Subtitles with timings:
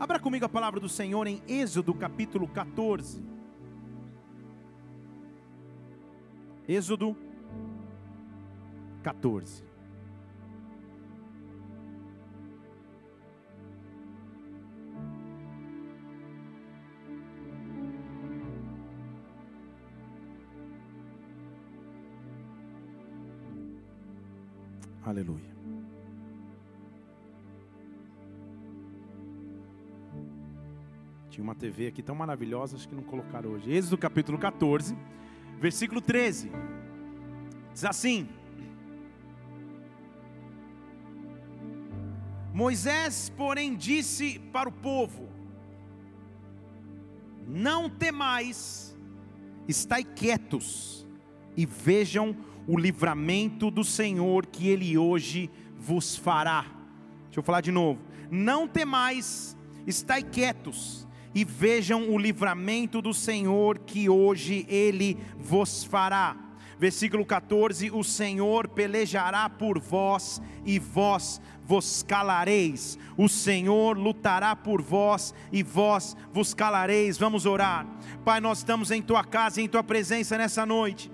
[0.00, 3.20] Abra comigo a palavra do Senhor em Êxodo capítulo 14.
[6.68, 7.16] Êxodo
[9.02, 9.64] 14.
[25.02, 25.57] Aleluia.
[31.38, 33.70] Tinha uma TV aqui tão maravilhosa, acho que não colocaram hoje.
[33.70, 34.98] Êxodo capítulo 14,
[35.60, 36.50] versículo 13.
[37.72, 38.28] Diz assim:
[42.52, 45.28] Moisés, porém, disse para o povo:
[47.46, 48.98] Não temais,
[49.68, 51.06] estai quietos
[51.56, 52.36] e vejam
[52.66, 56.62] o livramento do Senhor que ele hoje vos fará.
[57.26, 58.00] Deixa eu falar de novo.
[58.28, 66.36] Não temais, estai quietos e vejam o livramento do Senhor que hoje ele vos fará.
[66.78, 72.98] Versículo 14: O Senhor pelejará por vós e vós vos calareis.
[73.16, 77.18] O Senhor lutará por vós e vós vos calareis.
[77.18, 77.86] Vamos orar.
[78.24, 81.10] Pai, nós estamos em tua casa em tua presença nessa noite.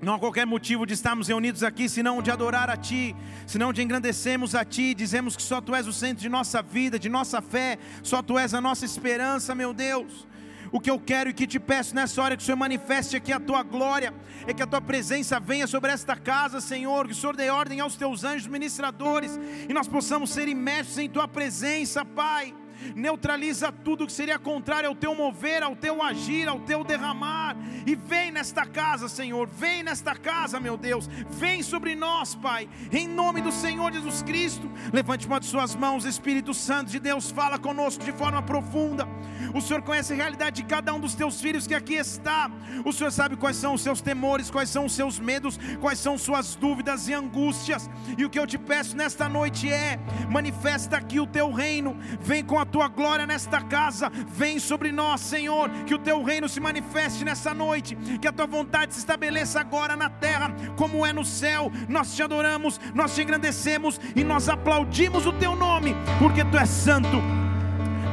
[0.00, 3.82] Não há qualquer motivo de estarmos reunidos aqui, senão de adorar a Ti, senão de
[3.82, 7.40] engrandecermos a Ti, dizemos que só Tu és o centro de nossa vida, de nossa
[7.40, 10.26] fé, só Tu és a nossa esperança, meu Deus.
[10.70, 13.16] O que eu quero e que te peço nessa hora é que o Senhor manifeste
[13.16, 14.12] aqui a tua glória,
[14.46, 17.80] é que a tua presença venha sobre esta casa, Senhor, que o Senhor dê ordem
[17.80, 22.54] aos teus anjos ministradores e nós possamos ser imersos em tua presença, Pai
[22.94, 27.56] neutraliza tudo que seria contrário ao teu mover, ao teu agir, ao teu derramar.
[27.86, 33.08] E vem nesta casa, Senhor, vem nesta casa, meu Deus, vem sobre nós, Pai, em
[33.08, 34.70] nome do Senhor Jesus Cristo.
[34.92, 39.06] Levante uma de suas mãos, Espírito Santo de Deus, fala conosco de forma profunda.
[39.54, 42.50] O Senhor conhece a realidade de cada um dos teus filhos que aqui está.
[42.84, 46.18] O Senhor sabe quais são os seus temores, quais são os seus medos, quais são
[46.18, 47.88] suas dúvidas e angústias.
[48.18, 52.44] E o que eu te peço nesta noite é: manifesta aqui o teu reino, vem
[52.44, 56.58] com a tua glória nesta casa, vem sobre nós, Senhor, que o teu reino se
[56.58, 61.24] manifeste nessa noite, que a tua vontade se estabeleça agora na terra, como é no
[61.24, 61.70] céu.
[61.88, 66.68] Nós te adoramos, nós te engrandecemos e nós aplaudimos o teu nome, porque tu és
[66.68, 67.22] santo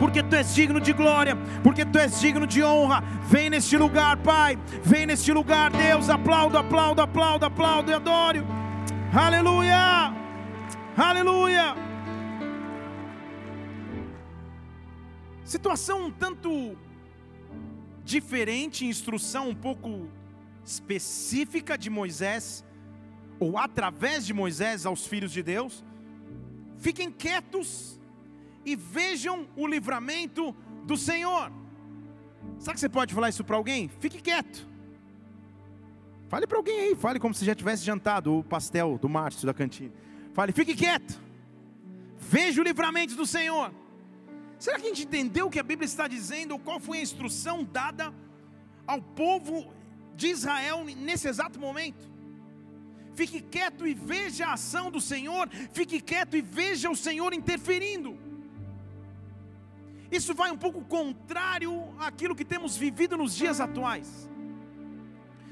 [0.01, 3.03] porque tu és digno de glória, porque tu és digno de honra.
[3.29, 6.09] Vem neste lugar, Pai, vem neste lugar, Deus.
[6.09, 8.43] Aplaudo, aplaudo, aplaudo, aplaudo e adoro.
[9.13, 10.11] Aleluia,
[10.97, 11.75] aleluia.
[15.43, 16.75] Situação um tanto
[18.03, 20.09] diferente, instrução um pouco
[20.65, 22.65] específica de Moisés,
[23.39, 25.85] ou através de Moisés aos filhos de Deus.
[26.79, 28.00] Fiquem quietos
[28.65, 30.55] e vejam o livramento
[30.85, 31.51] do Senhor.
[32.59, 33.89] Sabe que você pode falar isso para alguém?
[33.99, 34.67] Fique quieto.
[36.29, 39.53] Fale para alguém aí, fale como se já tivesse jantado o pastel do Márcio da
[39.53, 39.91] cantina.
[40.33, 41.19] Fale, fique quieto.
[42.17, 43.73] Veja o livramento do Senhor.
[44.57, 46.57] Será que a gente entendeu o que a Bíblia está dizendo?
[46.59, 48.13] Qual foi a instrução dada
[48.87, 49.73] ao povo
[50.15, 52.09] de Israel nesse exato momento?
[53.13, 58.17] Fique quieto e veja a ação do Senhor, fique quieto e veja o Senhor interferindo.
[60.11, 64.29] Isso vai um pouco contrário àquilo que temos vivido nos dias atuais.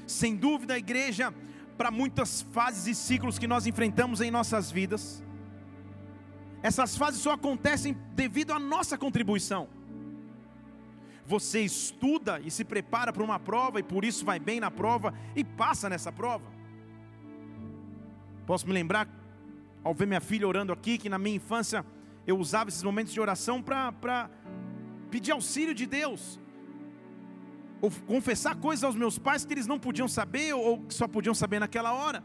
[0.06, 1.32] Sem dúvida, a igreja,
[1.78, 5.24] para muitas fases e ciclos que nós enfrentamos em nossas vidas,
[6.62, 9.66] essas fases só acontecem devido à nossa contribuição.
[11.26, 15.14] Você estuda e se prepara para uma prova e por isso vai bem na prova
[15.34, 16.44] e passa nessa prova.
[18.46, 19.08] Posso me lembrar,
[19.82, 21.86] ao ver minha filha orando aqui, que na minha infância
[22.30, 24.30] eu usava esses momentos de oração para
[25.10, 26.40] pedir auxílio de Deus,
[27.80, 31.34] ou confessar coisas aos meus pais que eles não podiam saber ou que só podiam
[31.34, 32.22] saber naquela hora.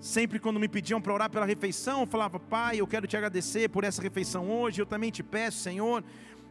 [0.00, 3.68] Sempre quando me pediam para orar pela refeição, eu falava, Pai, eu quero te agradecer
[3.68, 4.80] por essa refeição hoje.
[4.80, 6.04] Eu também te peço, Senhor,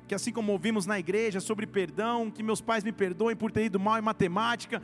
[0.07, 3.65] que assim como ouvimos na igreja sobre perdão, que meus pais me perdoem por ter
[3.65, 4.81] ido mal em matemática.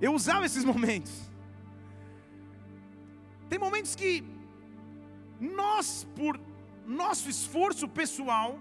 [0.00, 1.30] Eu usava esses momentos.
[3.48, 4.24] Tem momentos que
[5.40, 6.40] nós, por
[6.86, 8.58] nosso esforço pessoal,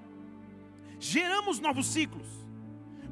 [1.00, 2.28] geramos novos ciclos.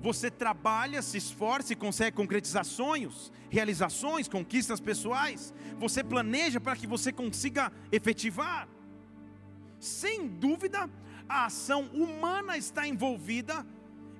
[0.01, 5.53] Você trabalha, se esforça e consegue concretizar sonhos, realizações, conquistas pessoais.
[5.77, 8.67] Você planeja para que você consiga efetivar.
[9.79, 10.89] Sem dúvida,
[11.27, 13.65] a ação humana está envolvida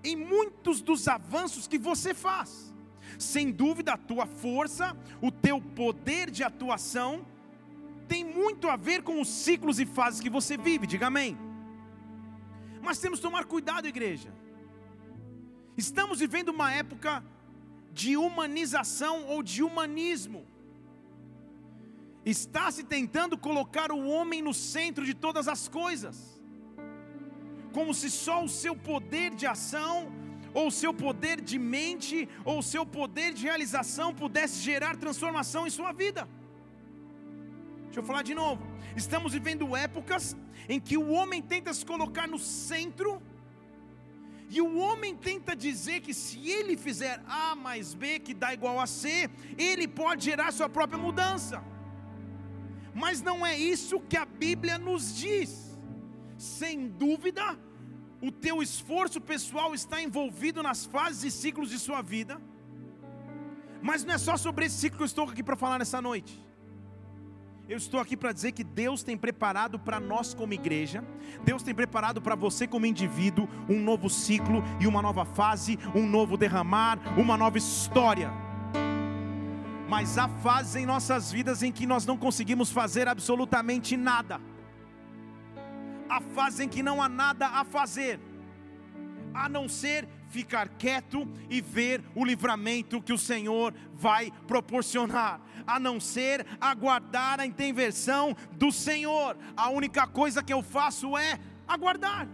[0.03, 2.73] em muitos dos avanços que você faz.
[3.17, 7.25] Sem dúvida, a tua força, o teu poder de atuação
[8.11, 10.91] tem muito a ver com os ciclos e fases que você vive.
[10.93, 11.37] Diga amém.
[12.81, 14.29] Mas temos que tomar cuidado, igreja.
[15.83, 17.11] Estamos vivendo uma época
[17.99, 20.41] de humanização ou de humanismo.
[22.25, 26.17] Está se tentando colocar o homem no centro de todas as coisas,
[27.77, 29.95] como se só o seu poder de ação,
[30.53, 35.65] ou o seu poder de mente, ou o seu poder de realização pudesse gerar transformação
[35.67, 36.27] em sua vida.
[37.89, 38.61] Deixa eu falar de novo.
[38.95, 40.37] Estamos vivendo épocas
[40.67, 43.19] em que o homem tenta se colocar no centro,
[44.49, 48.79] e o homem tenta dizer que se ele fizer A mais B, que dá igual
[48.79, 51.63] a C, ele pode gerar sua própria mudança.
[52.93, 55.77] Mas não é isso que a Bíblia nos diz.
[56.35, 57.57] Sem dúvida,
[58.21, 62.41] o teu esforço pessoal está envolvido nas fases e ciclos de sua vida.
[63.83, 66.48] Mas não é só sobre esse ciclo que eu estou aqui para falar nessa noite.
[67.69, 71.03] Eu estou aqui para dizer que Deus tem preparado para nós como igreja,
[71.43, 76.07] Deus tem preparado para você como indivíduo um novo ciclo e uma nova fase, um
[76.07, 78.33] novo derramar, uma nova história.
[79.87, 84.41] Mas há fases em nossas vidas em que nós não conseguimos fazer absolutamente nada.
[86.09, 88.19] Há fases em que não há nada a fazer,
[89.33, 95.79] a não ser ficar quieto e ver o livramento que o Senhor vai proporcionar, a
[95.79, 99.37] não ser aguardar a intervenção do Senhor.
[99.57, 102.27] A única coisa que eu faço é aguardar.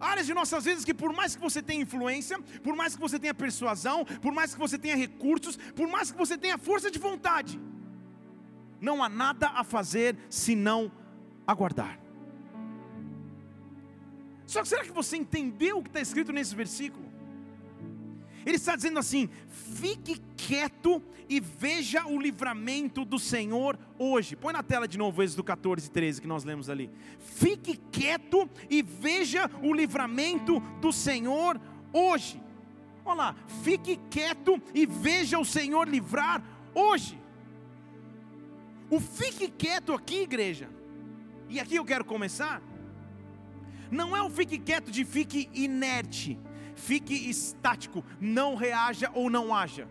[0.00, 3.18] Áreas de nossas vidas que, por mais que você tenha influência, por mais que você
[3.18, 6.98] tenha persuasão, por mais que você tenha recursos, por mais que você tenha força de
[6.98, 7.60] vontade,
[8.80, 10.90] não há nada a fazer senão
[11.46, 11.98] aguardar.
[14.48, 17.04] Só que será que você entendeu o que está escrito nesse versículo?
[18.46, 19.28] Ele está dizendo assim:
[19.74, 24.34] fique quieto e veja o livramento do Senhor hoje.
[24.34, 26.90] Põe na tela de novo Êxodo 14, 13 que nós lemos ali.
[27.18, 31.60] Fique quieto e veja o livramento do Senhor
[31.92, 32.40] hoje.
[33.04, 36.42] Olha lá, fique quieto e veja o Senhor livrar
[36.74, 37.20] hoje.
[38.88, 40.70] O fique quieto aqui, igreja,
[41.50, 42.62] e aqui eu quero começar
[43.90, 46.38] não é o fique quieto de fique inerte,
[46.74, 49.88] fique estático, não reaja ou não haja.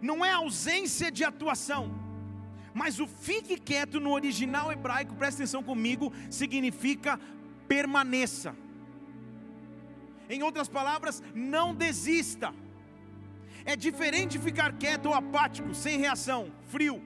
[0.00, 1.90] Não é ausência de atuação,
[2.72, 7.18] mas o fique quieto no original hebraico, presta atenção comigo, significa
[7.66, 8.54] permaneça.
[10.30, 12.54] Em outras palavras, não desista.
[13.64, 17.02] É diferente ficar quieto ou apático, sem reação, frio.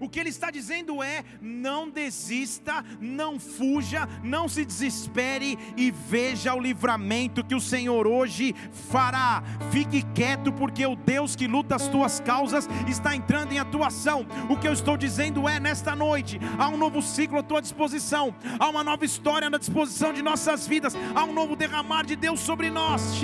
[0.00, 6.54] O que ele está dizendo é: não desista, não fuja, não se desespere e veja
[6.54, 8.54] o livramento que o Senhor hoje
[8.90, 9.42] fará.
[9.70, 14.26] Fique quieto, porque o Deus que luta as tuas causas está entrando em atuação.
[14.48, 18.34] O que eu estou dizendo é: nesta noite, há um novo ciclo à tua disposição,
[18.58, 22.40] há uma nova história na disposição de nossas vidas, há um novo derramar de Deus
[22.40, 23.18] sobre nós.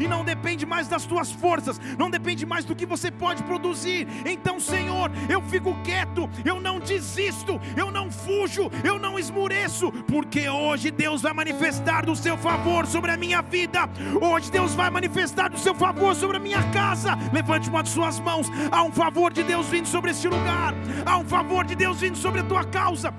[0.00, 4.06] E não depende mais das tuas forças, não depende mais do que você pode produzir.
[4.24, 9.92] Então, Senhor, Senhor, eu fico quieto, eu não desisto, eu não fujo, eu não esmureço,
[10.06, 13.88] porque hoje Deus vai manifestar do seu favor sobre a minha vida,
[14.20, 17.16] hoje Deus vai manifestar do seu favor sobre a minha casa.
[17.32, 20.74] Levante uma de suas mãos, há um favor de Deus vindo sobre este lugar,
[21.04, 23.12] há um favor de Deus vindo sobre a tua causa.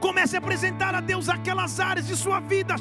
[0.00, 2.76] Comece a apresentar a Deus aquelas áreas de sua vida,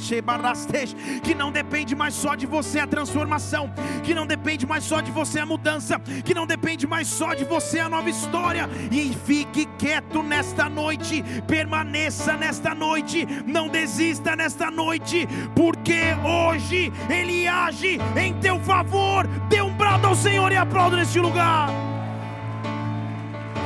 [1.23, 3.71] que não depende mais só de você a transformação,
[4.03, 7.43] que não depende mais só de você a mudança, que não depende mais só de
[7.43, 8.69] você a nova história.
[8.91, 17.47] E fique quieto nesta noite, permaneça nesta noite, não desista nesta noite, porque hoje Ele
[17.47, 19.27] age em teu favor.
[19.49, 21.69] Dê um brado ao Senhor e aplauda neste lugar.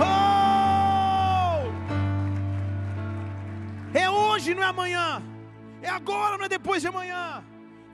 [0.02, 0.39] Oh!
[4.40, 5.22] Hoje, não é amanhã.
[5.82, 7.44] É agora, não é depois de amanhã.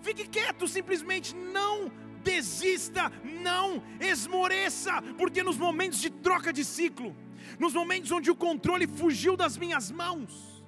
[0.05, 1.91] Fique quieto, simplesmente não
[2.23, 7.15] desista, não esmoreça, porque nos momentos de troca de ciclo,
[7.59, 10.63] nos momentos onde o controle fugiu das minhas mãos,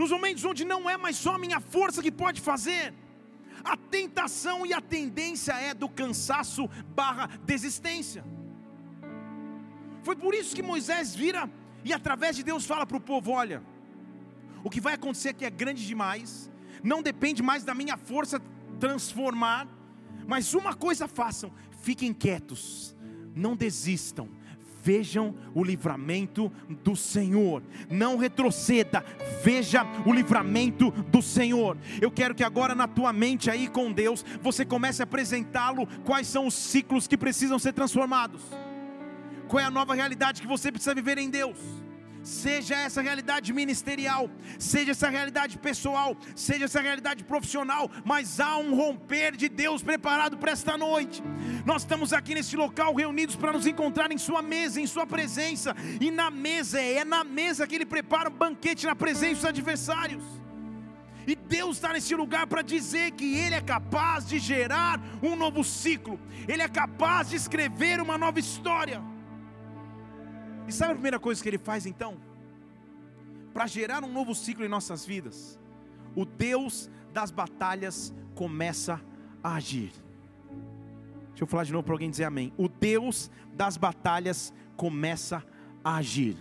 [0.00, 2.94] nos momentos onde não é mais só a minha força que pode fazer,
[3.64, 6.68] a tentação e a tendência é do cansaço
[7.00, 8.24] barra desistência.
[10.04, 11.50] Foi por isso que Moisés vira
[11.84, 13.60] e através de Deus fala para o povo: olha,
[14.62, 16.50] o que vai acontecer aqui é grande demais,
[16.82, 18.40] não depende mais da minha força
[18.78, 19.68] transformar,
[20.26, 22.96] mas uma coisa façam: fiquem quietos,
[23.34, 24.28] não desistam,
[24.82, 26.50] vejam o livramento
[26.82, 29.04] do Senhor, não retroceda,
[29.42, 31.76] veja o livramento do Senhor.
[32.00, 36.26] Eu quero que agora na tua mente aí com Deus, você comece a apresentá-lo quais
[36.26, 38.42] são os ciclos que precisam ser transformados.
[39.48, 41.58] Qual é a nova realidade que você precisa viver em Deus?
[42.28, 48.74] Seja essa realidade ministerial, seja essa realidade pessoal, seja essa realidade profissional, mas há um
[48.74, 51.22] romper de Deus preparado para esta noite.
[51.64, 55.74] Nós estamos aqui neste local reunidos para nos encontrar em Sua mesa, em Sua presença,
[56.00, 60.22] e na mesa, é na mesa que Ele prepara um banquete na presença dos adversários.
[61.26, 65.64] E Deus está nesse lugar para dizer que Ele é capaz de gerar um novo
[65.64, 69.02] ciclo, Ele é capaz de escrever uma nova história.
[70.68, 72.18] E sabe a primeira coisa que Ele faz então?
[73.52, 75.58] Para gerar um novo ciclo em nossas vidas,
[76.14, 79.00] o Deus das batalhas começa
[79.42, 79.90] a agir.
[81.30, 82.52] Deixa eu falar de novo para alguém dizer amém.
[82.56, 85.42] O Deus das batalhas começa
[85.82, 86.36] a agir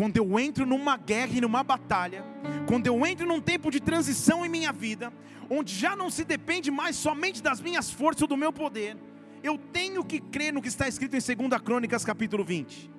[0.00, 2.24] quando eu entro numa guerra e numa batalha,
[2.66, 5.12] quando eu entro num tempo de transição em minha vida,
[5.50, 8.96] onde já não se depende mais somente das minhas forças ou do meu poder,
[9.42, 12.90] eu tenho que crer no que está escrito em 2 Crônicas capítulo 20.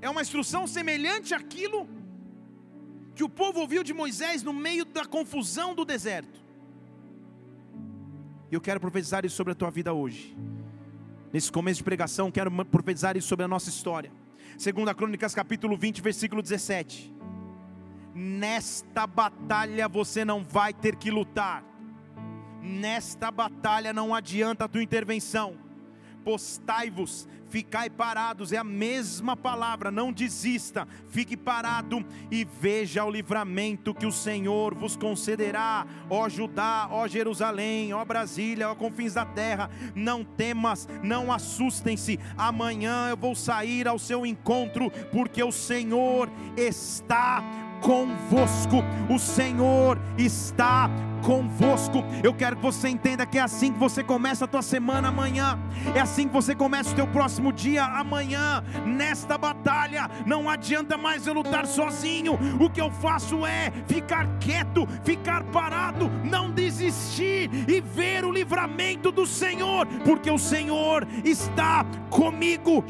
[0.00, 1.88] É uma instrução semelhante àquilo
[3.14, 6.40] que o povo ouviu de Moisés no meio da confusão do deserto.
[8.50, 10.36] E eu quero profetizar isso sobre a tua vida hoje.
[11.32, 14.12] Nesse começo de pregação, quero profetizar isso sobre a nossa história.
[14.58, 17.14] Segunda Crônicas, capítulo 20, versículo 17.
[18.14, 21.64] Nesta batalha você não vai ter que lutar.
[22.62, 25.54] Nesta batalha não adianta a tua intervenção.
[26.24, 33.92] Postai-vos, ficai parados, é a mesma palavra, não desista, fique parado e veja o livramento
[33.92, 39.68] que o Senhor vos concederá, ó Judá, ó Jerusalém, ó Brasília, ó confins da terra,
[39.94, 47.42] não temas, não assustem-se, amanhã eu vou sair ao seu encontro, porque o Senhor está
[47.82, 48.76] convosco,
[49.12, 50.88] o Senhor está
[51.22, 52.04] convosco.
[52.22, 55.58] Eu quero que você entenda que é assim que você começa a tua semana amanhã,
[55.94, 58.62] é assim que você começa o teu próximo dia amanhã.
[58.84, 62.38] Nesta batalha, não adianta mais eu lutar sozinho.
[62.60, 69.12] O que eu faço é ficar quieto, ficar parado, não desistir e ver o livramento
[69.12, 72.84] do Senhor, porque o Senhor está comigo.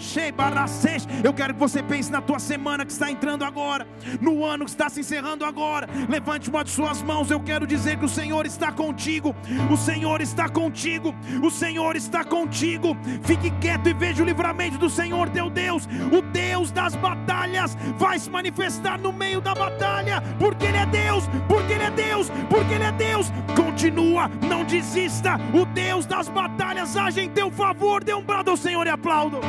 [1.23, 3.87] Eu quero que você pense na tua semana que está entrando agora,
[4.21, 5.89] no ano que está se encerrando agora.
[6.09, 7.31] Levante uma de suas mãos.
[7.31, 9.35] Eu quero dizer que o Senhor Senhor está contigo,
[9.69, 11.12] o Senhor está contigo,
[11.43, 12.97] o Senhor está contigo.
[13.25, 18.21] Fique quieto e veja o livramento do Senhor teu Deus, o Deus das batalhas, vai
[18.21, 22.75] se manifestar no meio da batalha, porque Ele é Deus, porque Ele é Deus, porque
[22.75, 23.33] Ele é Deus.
[23.57, 28.05] Continua, não desista, o Deus das batalhas age em teu favor.
[28.05, 29.41] Dê um brado ao Senhor e aplaudo.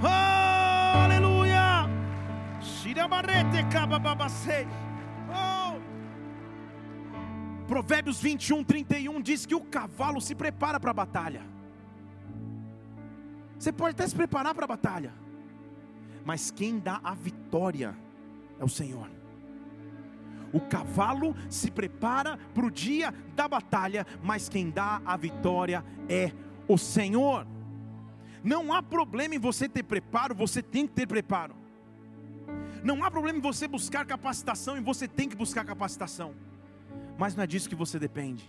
[0.00, 1.88] Oh, aleluia.
[4.54, 4.83] Oh.
[7.66, 11.42] Provérbios 21, 31 diz que o cavalo se prepara para a batalha.
[13.58, 15.12] Você pode até se preparar para a batalha,
[16.24, 17.96] mas quem dá a vitória
[18.58, 19.10] é o Senhor.
[20.52, 26.32] O cavalo se prepara para o dia da batalha, mas quem dá a vitória é
[26.68, 27.46] o Senhor.
[28.42, 31.56] Não há problema em você ter preparo, você tem que ter preparo.
[32.84, 36.34] Não há problema em você buscar capacitação, e você tem que buscar capacitação.
[37.18, 38.48] Mas não é disso que você depende.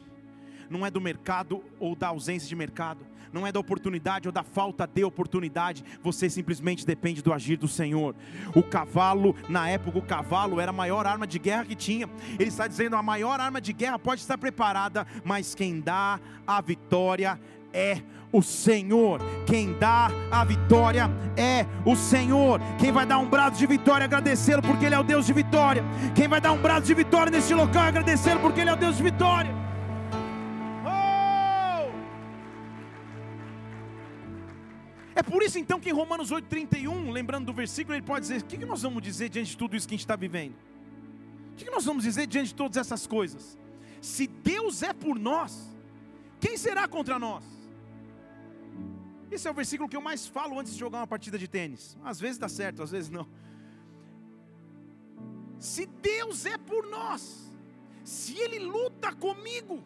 [0.70, 4.44] Não é do mercado ou da ausência de mercado, não é da oportunidade ou da
[4.44, 8.16] falta de oportunidade, você simplesmente depende do agir do Senhor.
[8.56, 12.10] O cavalo, na época, o cavalo era a maior arma de guerra que tinha.
[12.40, 16.62] Ele está dizendo: a maior arma de guerra pode estar preparada, mas quem dá a
[16.62, 17.40] vitória
[17.74, 18.02] é
[18.36, 19.22] o Senhor.
[19.46, 22.60] Quem dá a vitória é o Senhor.
[22.78, 25.84] Quem vai dar um brado de vitória, agradecê-lo, porque Ele é o Deus de vitória.
[26.14, 28.98] Quem vai dar um brado de vitória neste local, agradecê-lo, porque Ele é o Deus
[28.98, 29.56] de vitória.
[30.86, 31.90] Oh!
[35.16, 38.46] É por isso então que em Romanos 8,31, lembrando do versículo, ele pode dizer: o
[38.46, 40.56] que nós vamos dizer diante de tudo isso que a gente está vivendo?
[41.54, 43.58] O que nós vamos dizer diante de todas essas coisas?
[44.02, 45.74] Se Deus é por nós,
[46.42, 47.55] quem será contra nós?
[49.36, 51.98] Esse é o versículo que eu mais falo antes de jogar uma partida de tênis.
[52.02, 53.28] Às vezes dá certo, às vezes não.
[55.60, 57.52] Se Deus é por nós,
[58.02, 59.84] se Ele luta comigo,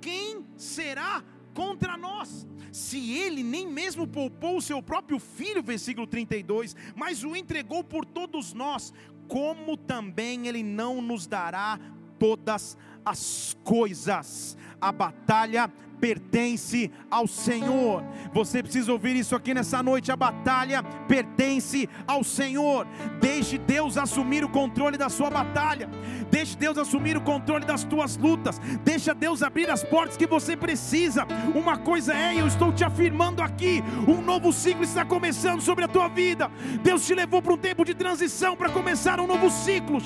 [0.00, 2.46] quem será contra nós?
[2.70, 8.04] Se Ele nem mesmo poupou o seu próprio filho, versículo 32, mas o entregou por
[8.04, 8.94] todos nós,
[9.26, 11.80] como também Ele não nos dará
[12.20, 14.56] todas as coisas?
[14.80, 18.02] A batalha pertence ao Senhor.
[18.32, 20.12] Você precisa ouvir isso aqui nessa noite.
[20.12, 22.86] A batalha pertence ao Senhor.
[23.20, 25.88] Deixe Deus assumir o controle da sua batalha.
[26.30, 28.58] Deixe Deus assumir o controle das tuas lutas.
[28.84, 31.26] Deixa Deus abrir as portas que você precisa.
[31.54, 35.88] Uma coisa é, eu estou te afirmando aqui, um novo ciclo está começando sobre a
[35.88, 36.50] tua vida.
[36.82, 40.00] Deus te levou para um tempo de transição para começar um novo ciclo.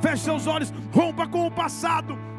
[0.00, 2.31] Feche seus olhos, rompa com o passado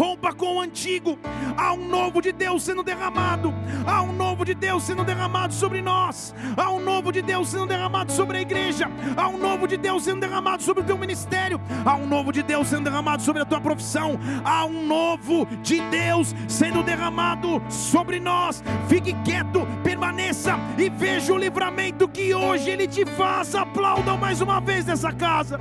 [0.00, 1.18] rompa com o antigo.
[1.58, 3.52] Há um novo de Deus sendo derramado.
[3.86, 6.34] Há um novo de Deus sendo derramado sobre nós.
[6.56, 8.90] Há um novo de Deus sendo derramado sobre a igreja.
[9.14, 11.60] Há um novo de Deus sendo derramado sobre o teu ministério.
[11.84, 14.18] Há um novo de Deus sendo derramado sobre a tua profissão.
[14.42, 18.64] Há um novo de Deus sendo derramado sobre nós.
[18.88, 23.54] Fique quieto, permaneça e veja o livramento que hoje Ele te faz.
[23.54, 25.60] Aplaudam mais uma vez nessa casa.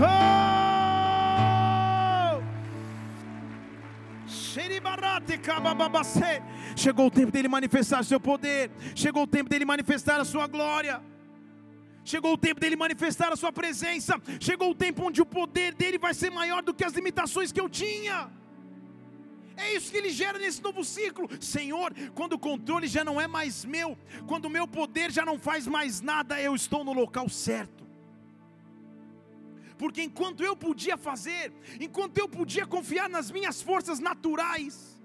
[0.00, 0.49] Oh!
[6.76, 8.70] Chegou o tempo dele manifestar seu poder.
[8.94, 11.02] Chegou o tempo dele manifestar a sua glória.
[12.04, 14.20] Chegou o tempo dele manifestar a sua presença.
[14.40, 17.60] Chegou o tempo onde o poder dele vai ser maior do que as limitações que
[17.60, 18.30] eu tinha.
[19.56, 21.28] É isso que ele gera nesse novo ciclo.
[21.40, 25.38] Senhor, quando o controle já não é mais meu, quando o meu poder já não
[25.38, 27.79] faz mais nada, eu estou no local certo
[29.80, 35.00] porque enquanto eu podia fazer, enquanto eu podia confiar nas minhas forças naturais,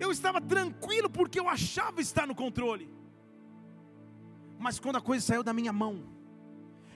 [0.00, 2.88] eu estava tranquilo porque eu achava estar no controle.
[4.58, 6.02] Mas quando a coisa saiu da minha mão,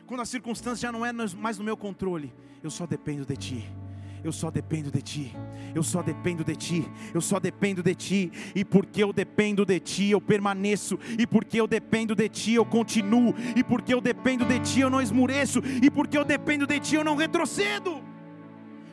[0.07, 2.33] quando a circunstância já não é mais no meu controle,
[2.63, 3.80] eu só dependo de Ti
[4.23, 5.37] eu só dependo de ti,
[5.75, 9.81] eu só dependo de ti, eu só dependo de ti, e porque eu dependo de
[9.81, 14.45] ti, eu permaneço, e porque eu dependo de ti, eu continuo, e porque eu dependo
[14.45, 18.03] de ti, eu não esmureço, e porque eu dependo de ti, eu não retrocedo.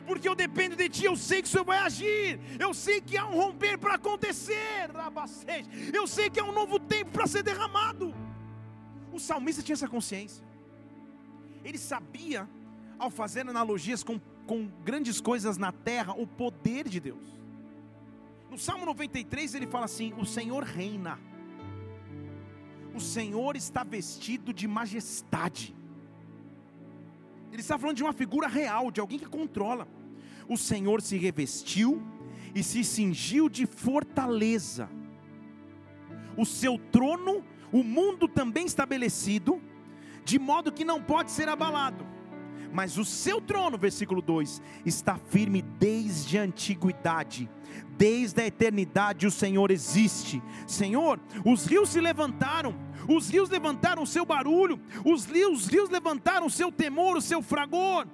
[0.06, 3.18] Porque eu dependo de ti, eu sei que o Senhor vai agir, eu sei que
[3.18, 4.88] há um romper para acontecer,
[5.92, 8.14] eu sei que há um novo tempo para ser derramado.
[9.12, 10.42] O salmista tinha essa consciência,
[11.62, 12.48] ele sabia,
[12.98, 14.18] ao fazer analogias com
[14.48, 17.38] com grandes coisas na terra o poder de Deus.
[18.50, 21.20] No Salmo 93 ele fala assim: O Senhor reina,
[22.94, 25.76] o Senhor está vestido de majestade.
[27.52, 29.86] Ele está falando de uma figura real, de alguém que controla.
[30.48, 32.02] O Senhor se revestiu
[32.54, 34.88] e se cingiu de fortaleza.
[36.38, 39.60] O seu trono, o mundo também estabelecido,
[40.24, 42.17] de modo que não pode ser abalado
[42.72, 47.50] mas o seu trono, versículo 2, está firme desde a antiguidade,
[47.96, 50.42] desde a eternidade o Senhor existe.
[50.66, 52.74] Senhor, os rios se levantaram,
[53.08, 57.22] os rios levantaram o seu barulho, os rios, os rios levantaram o seu temor, o
[57.22, 58.06] seu fragor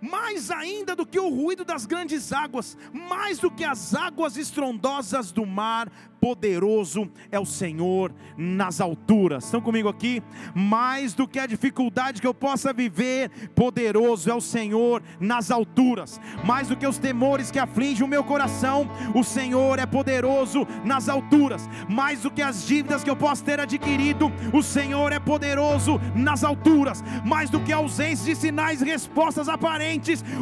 [0.00, 5.32] mais ainda do que o ruído das grandes águas, mais do que as águas estrondosas
[5.32, 9.44] do mar, poderoso é o Senhor nas alturas.
[9.44, 10.22] Estão comigo aqui?
[10.54, 16.20] Mais do que a dificuldade que eu possa viver, poderoso é o Senhor nas alturas.
[16.44, 21.08] Mais do que os temores que afligem o meu coração, o Senhor é poderoso nas
[21.08, 21.68] alturas.
[21.88, 26.42] Mais do que as dívidas que eu possa ter adquirido, o Senhor é poderoso nas
[26.42, 27.02] alturas.
[27.24, 29.87] Mais do que a ausência de sinais e respostas aparentes,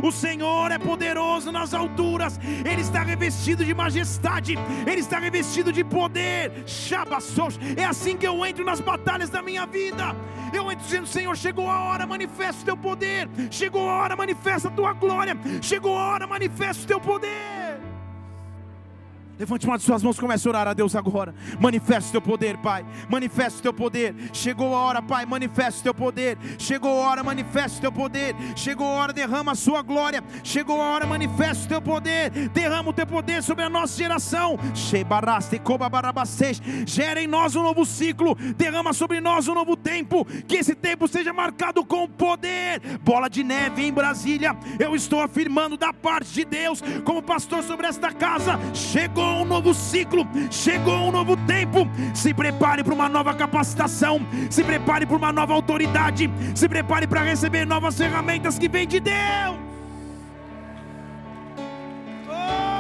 [0.02, 2.38] o Senhor é poderoso nas alturas.
[2.64, 4.54] Ele está revestido de majestade,
[4.87, 6.52] ele está revestido de poder.
[7.76, 10.14] É assim que eu entro nas batalhas da minha vida.
[10.52, 13.28] Eu entro dizendo: Senhor, chegou a hora, manifesta o teu poder.
[13.50, 15.37] Chegou a hora, manifesta a tua glória.
[15.61, 17.65] Chegou a hora, manifesta o teu poder.
[19.38, 21.35] Levante uma de suas mãos comece a orar a Deus agora.
[21.61, 22.87] Manifesta o teu poder, Pai.
[23.09, 24.14] Manifesta o teu poder.
[24.33, 25.27] Chegou a hora, Pai.
[25.27, 26.38] Manifesta o teu poder.
[26.59, 28.35] Chegou a hora, manifesta o teu poder.
[28.57, 30.25] Chegou a hora, derrama a sua glória.
[30.42, 32.31] Chegou a hora, manifesta o teu poder.
[32.49, 34.59] Derrama o teu poder sobre a nossa geração.
[36.87, 38.35] Gera em nós um novo ciclo.
[38.57, 40.25] Derrama sobre nós um novo tempo.
[40.46, 42.81] Que esse tempo seja marcado com poder.
[43.03, 44.57] Bola de neve em Brasília.
[44.79, 48.59] Eu estou afirmando da parte de Deus, como pastor sobre esta casa.
[48.72, 51.88] Chegou chegou um novo ciclo, chegou um novo tempo.
[52.14, 57.22] Se prepare para uma nova capacitação, se prepare para uma nova autoridade, se prepare para
[57.22, 59.56] receber novas ferramentas que vêm de Deus.
[62.28, 62.76] Oh!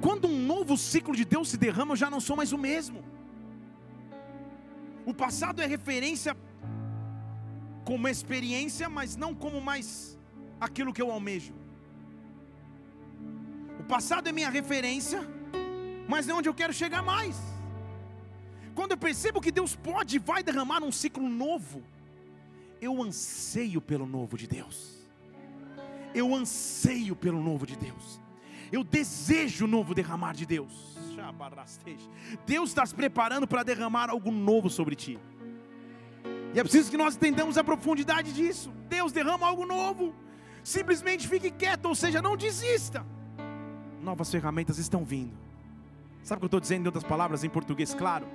[0.00, 3.04] Quando um novo ciclo de Deus se derrama, eu já não sou mais o mesmo.
[5.04, 6.36] O passado é referência
[7.84, 10.16] como experiência, mas não como mais
[10.60, 11.54] aquilo que eu almejo.
[13.78, 15.20] O passado é minha referência,
[16.08, 17.36] mas é onde eu quero chegar mais.
[18.74, 21.82] Quando eu percebo que Deus pode e vai derramar um ciclo novo,
[22.80, 25.06] Eu anseio pelo novo de Deus.
[26.14, 28.20] Eu anseio pelo novo de Deus.
[28.70, 30.96] Eu desejo o novo derramar de Deus.
[32.46, 35.18] Deus está se preparando para derramar algo novo sobre ti.
[36.54, 38.70] E é preciso que nós entendamos a profundidade disso.
[38.88, 40.14] Deus derrama algo novo.
[40.66, 43.06] Simplesmente fique quieto, ou seja, não desista.
[44.02, 45.32] Novas ferramentas estão vindo.
[46.24, 48.26] Sabe o que eu estou dizendo em outras palavras, em português claro?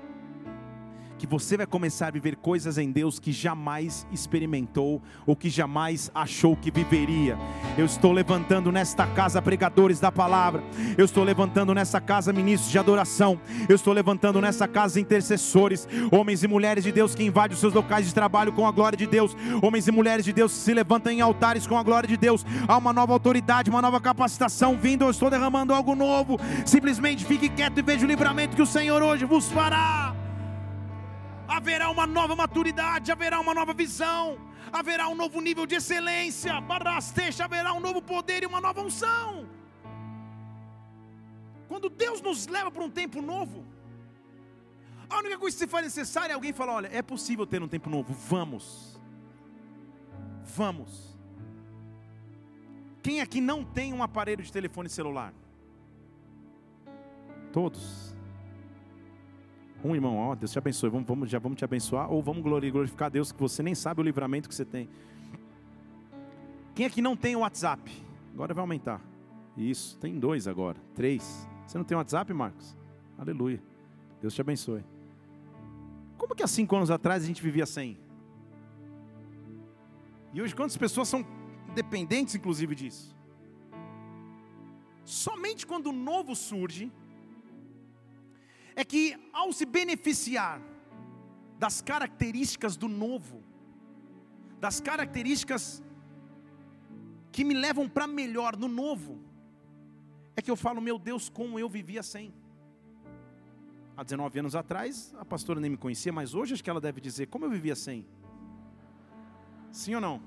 [1.21, 6.09] Que você vai começar a viver coisas em Deus que jamais experimentou ou que jamais
[6.15, 7.37] achou que viveria.
[7.77, 10.63] Eu estou levantando nesta casa pregadores da palavra,
[10.97, 16.41] eu estou levantando nessa casa ministros de adoração, eu estou levantando nessa casa intercessores, homens
[16.41, 19.05] e mulheres de Deus que invadem os seus locais de trabalho com a glória de
[19.05, 22.17] Deus, homens e mulheres de Deus que se levantam em altares com a glória de
[22.17, 22.43] Deus.
[22.67, 26.39] Há uma nova autoridade, uma nova capacitação vindo, eu estou derramando algo novo.
[26.65, 30.15] Simplesmente fique quieto e veja o livramento que o Senhor hoje vos fará
[31.57, 34.37] haverá uma nova maturidade, haverá uma nova visão,
[34.71, 39.47] haverá um novo nível de excelência, barasteja, haverá um novo poder e uma nova unção.
[41.67, 43.65] Quando Deus nos leva para um tempo novo,
[45.09, 47.67] a única coisa que se faz necessária é alguém falar: olha, é possível ter um
[47.67, 48.99] tempo novo, vamos,
[50.43, 51.11] vamos.
[53.03, 55.33] Quem aqui não tem um aparelho de telefone celular?
[57.51, 58.15] Todos.
[59.83, 63.07] Um irmão, ó, Deus te abençoe, vamos, vamos, já vamos te abençoar, ou vamos glorificar
[63.07, 64.87] a Deus que você nem sabe o livramento que você tem.
[66.75, 67.91] Quem aqui não tem o WhatsApp?
[68.33, 69.01] Agora vai aumentar.
[69.57, 71.47] Isso, tem dois agora, três.
[71.65, 72.75] Você não tem WhatsApp, Marcos?
[73.17, 73.61] Aleluia.
[74.21, 74.83] Deus te abençoe.
[76.17, 77.97] Como que há cinco anos atrás a gente vivia sem?
[80.33, 81.25] E hoje quantas pessoas são
[81.73, 83.15] dependentes, inclusive, disso?
[85.03, 86.91] Somente quando o novo surge,
[88.75, 90.61] é que ao se beneficiar
[91.57, 93.43] das características do novo,
[94.59, 95.83] das características
[97.31, 99.19] que me levam para melhor no novo,
[100.35, 102.33] é que eu falo, meu Deus, como eu vivia sem.
[103.95, 106.99] Há 19 anos atrás, a pastora nem me conhecia, mas hoje acho que ela deve
[106.99, 108.05] dizer, como eu vivia sem?
[109.71, 110.21] Sim ou não?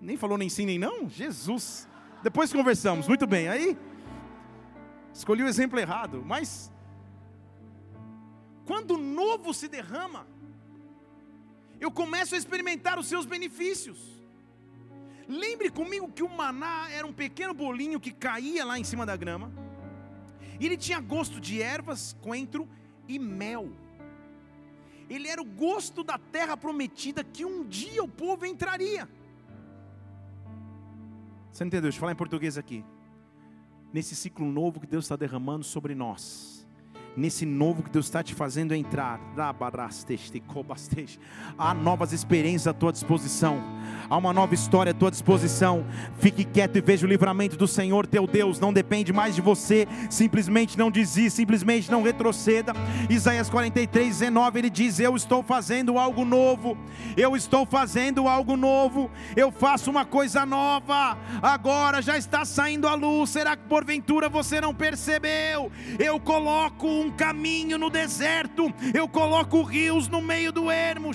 [0.00, 1.08] Nem falou nem sim nem não?
[1.08, 1.88] Jesus.
[2.22, 3.48] Depois conversamos, muito bem.
[3.48, 3.76] Aí,
[5.12, 6.72] escolhi o exemplo errado, mas
[8.72, 10.26] quando o novo se derrama,
[11.78, 13.98] eu começo a experimentar os seus benefícios.
[15.28, 19.14] Lembre comigo que o maná era um pequeno bolinho que caía lá em cima da
[19.14, 19.52] grama.
[20.58, 22.66] E ele tinha gosto de ervas, coentro
[23.06, 23.70] e mel.
[25.10, 29.06] Ele era o gosto da terra prometida que um dia o povo entraria.
[31.52, 31.82] Você entendeu?
[31.82, 32.82] Deixa eu falar em português aqui.
[33.92, 36.61] Nesse ciclo novo que Deus está derramando sobre nós
[37.16, 39.20] nesse novo que Deus está te fazendo entrar.
[41.58, 43.62] Há novas experiências à tua disposição,
[44.08, 45.84] há uma nova história à tua disposição.
[46.18, 48.58] Fique quieto e veja o livramento do Senhor teu Deus.
[48.58, 52.72] Não depende mais de você, simplesmente não desista, simplesmente não retroceda.
[53.08, 56.76] Isaías 43, 19 ele diz: Eu estou fazendo algo novo,
[57.16, 62.94] eu estou fazendo algo novo, eu faço uma coisa nova, agora já está saindo a
[62.94, 63.30] luz.
[63.30, 65.70] Será que porventura você não percebeu?
[65.98, 71.12] Eu coloco um caminho no deserto, eu coloco rios no meio do ermo,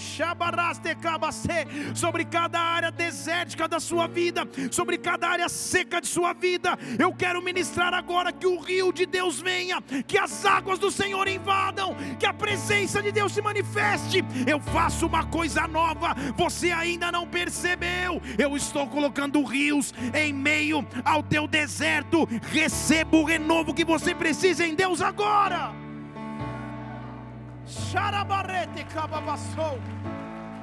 [1.95, 6.77] sobre cada área desértica da sua vida, sobre cada área seca de sua vida.
[6.99, 11.27] Eu quero ministrar agora que o rio de Deus venha, que as águas do Senhor
[11.27, 14.23] invadam, que a presença de Deus se manifeste.
[14.45, 18.21] Eu faço uma coisa nova, você ainda não percebeu.
[18.37, 22.27] Eu estou colocando rios em meio ao teu deserto.
[22.51, 25.76] Receba o renovo que você precisa em Deus agora.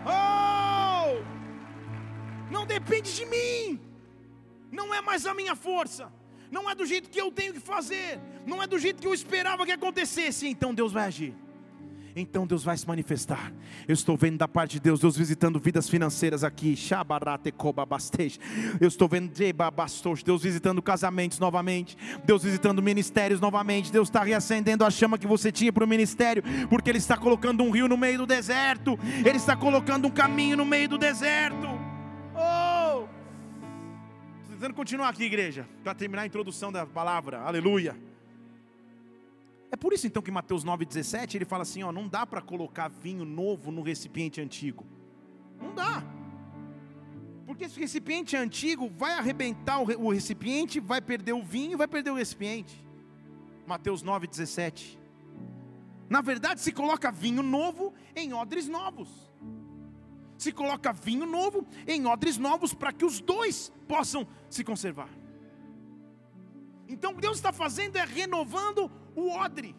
[0.06, 1.22] Oh!
[2.50, 3.80] Não depende de mim.
[4.72, 6.10] Não é mais a minha força.
[6.50, 8.20] Não é do jeito que eu tenho que fazer.
[8.46, 10.46] Não é do jeito que eu esperava que acontecesse.
[10.48, 11.43] Então Deus vai agir
[12.16, 13.53] então Deus vai se manifestar.
[13.88, 16.77] Eu estou vendo da parte de Deus, Deus visitando vidas financeiras aqui.
[18.81, 19.33] Eu estou vendo
[20.24, 23.90] Deus visitando casamentos novamente, Deus visitando ministérios novamente.
[23.90, 27.62] Deus está reacendendo a chama que você tinha para o ministério, porque Ele está colocando
[27.64, 31.66] um rio no meio do deserto, Ele está colocando um caminho no meio do deserto.
[32.35, 33.07] Oh!
[34.42, 37.40] Estou tentando continuar aqui, igreja, para terminar a introdução da palavra.
[37.40, 38.13] Aleluia.
[39.74, 42.87] É por isso então que Mateus 9,17 ele fala assim: ó, não dá para colocar
[42.87, 44.87] vinho novo no recipiente antigo.
[45.60, 46.00] Não dá.
[47.44, 52.14] Porque esse recipiente antigo vai arrebentar o recipiente, vai perder o vinho, vai perder o
[52.14, 52.84] recipiente.
[53.66, 54.96] Mateus 9,17.
[56.08, 59.08] Na verdade, se coloca vinho novo em odres novos.
[60.38, 65.10] se coloca vinho novo em odres novos para que os dois possam se conservar.
[66.88, 69.74] Então Deus está fazendo é renovando o odre,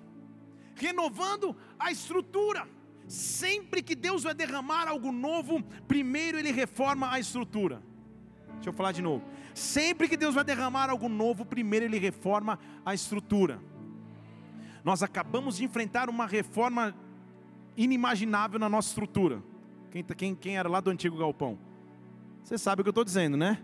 [0.76, 2.68] renovando a estrutura.
[3.08, 7.84] Sempre que Deus vai derramar algo novo, primeiro Ele reforma a estrutura.
[8.56, 9.24] Deixa eu falar de novo.
[9.54, 13.62] Sempre que Deus vai derramar algo novo, primeiro Ele reforma a estrutura.
[14.84, 16.96] Nós acabamos de enfrentar uma reforma
[17.78, 19.42] inimaginável na nossa estrutura.
[19.92, 21.58] Quem, tá, quem, quem era lá do antigo galpão?
[22.44, 23.62] Você sabe o que eu estou dizendo, né?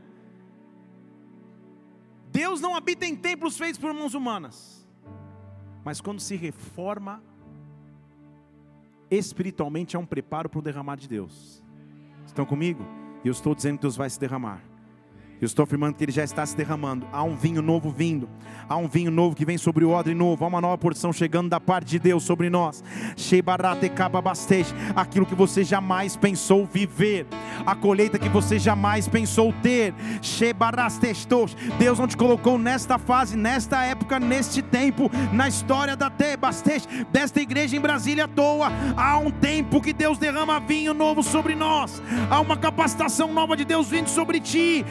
[2.32, 4.81] Deus não habita em templos feitos por mãos humanas,
[5.84, 7.22] mas quando se reforma
[9.10, 11.64] espiritualmente é um preparo para o derramar de Deus.
[12.26, 12.86] Estão comigo?
[13.24, 14.71] E eu estou dizendo que Deus vai se derramar.
[15.42, 17.08] Eu estou afirmando que ele já está se derramando.
[17.12, 18.30] Há um vinho novo vindo.
[18.70, 20.46] Há um vinho novo que vem sobre o odre novo.
[20.46, 22.84] Há uma nova porção chegando da parte de Deus sobre nós.
[24.96, 27.26] Aquilo que você jamais pensou viver.
[27.66, 29.96] A colheita que você jamais pensou ter.
[31.80, 37.42] Deus não te colocou nesta fase, nesta época, neste tempo, na história da Tebastej, desta
[37.42, 38.72] igreja em Brasília à toa.
[38.96, 42.00] Há um tempo que Deus derrama vinho novo sobre nós.
[42.30, 44.86] Há uma capacitação nova de Deus vindo sobre ti.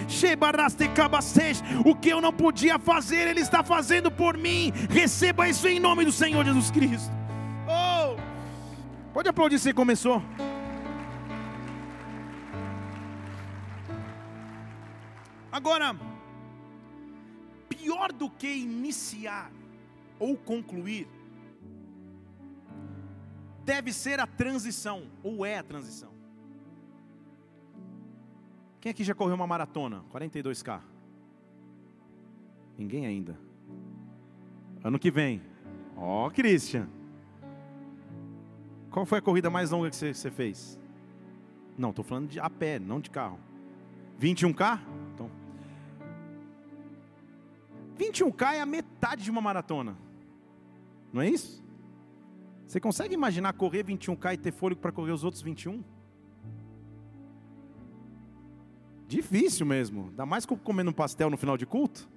[1.84, 4.72] O que eu não podia fazer, Ele está fazendo por mim.
[4.88, 7.10] Receba isso em nome do Senhor Jesus Cristo.
[7.68, 8.16] Oh!
[9.12, 10.22] Pode aplaudir se começou.
[15.52, 15.96] Agora,
[17.68, 19.50] pior do que iniciar
[20.18, 21.08] ou concluir,
[23.64, 26.09] deve ser a transição, ou é a transição.
[28.80, 30.02] Quem aqui já correu uma maratona?
[30.12, 30.80] 42K.
[32.78, 33.38] Ninguém ainda.
[34.82, 35.42] Ano que vem.
[35.96, 36.88] Ó, oh, Christian.
[38.90, 40.80] Qual foi a corrida mais longa que você, fez?
[41.76, 43.38] Não, estou falando de a pé, não de carro.
[44.18, 44.80] 21K?
[45.14, 45.30] Então.
[47.98, 49.96] 21K é a metade de uma maratona.
[51.12, 51.62] Não é isso?
[52.66, 55.84] Você consegue imaginar correr 21K e ter fôlego para correr os outros 21?
[59.16, 60.00] Difícil mesmo.
[60.10, 62.08] Ainda mais comendo um pastel no final de culto.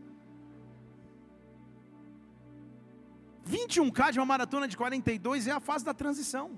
[3.50, 6.52] 21K de uma maratona de 42 é a fase da transição.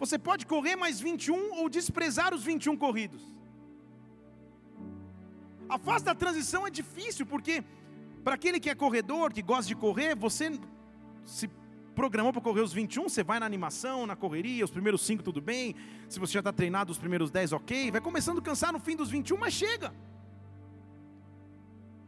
[0.00, 3.22] Você pode correr mais 21 ou desprezar os 21 corridos.
[5.68, 7.62] A fase da transição é difícil porque
[8.24, 10.46] para aquele que é corredor, que gosta de correr, você
[11.24, 11.48] se
[11.96, 15.40] programou para correr os 21, você vai na animação, na correria, os primeiros 5 tudo
[15.40, 15.74] bem,
[16.10, 18.94] se você já está treinado os primeiros 10, ok, vai começando a cansar no fim
[18.94, 19.92] dos 21, mas chega.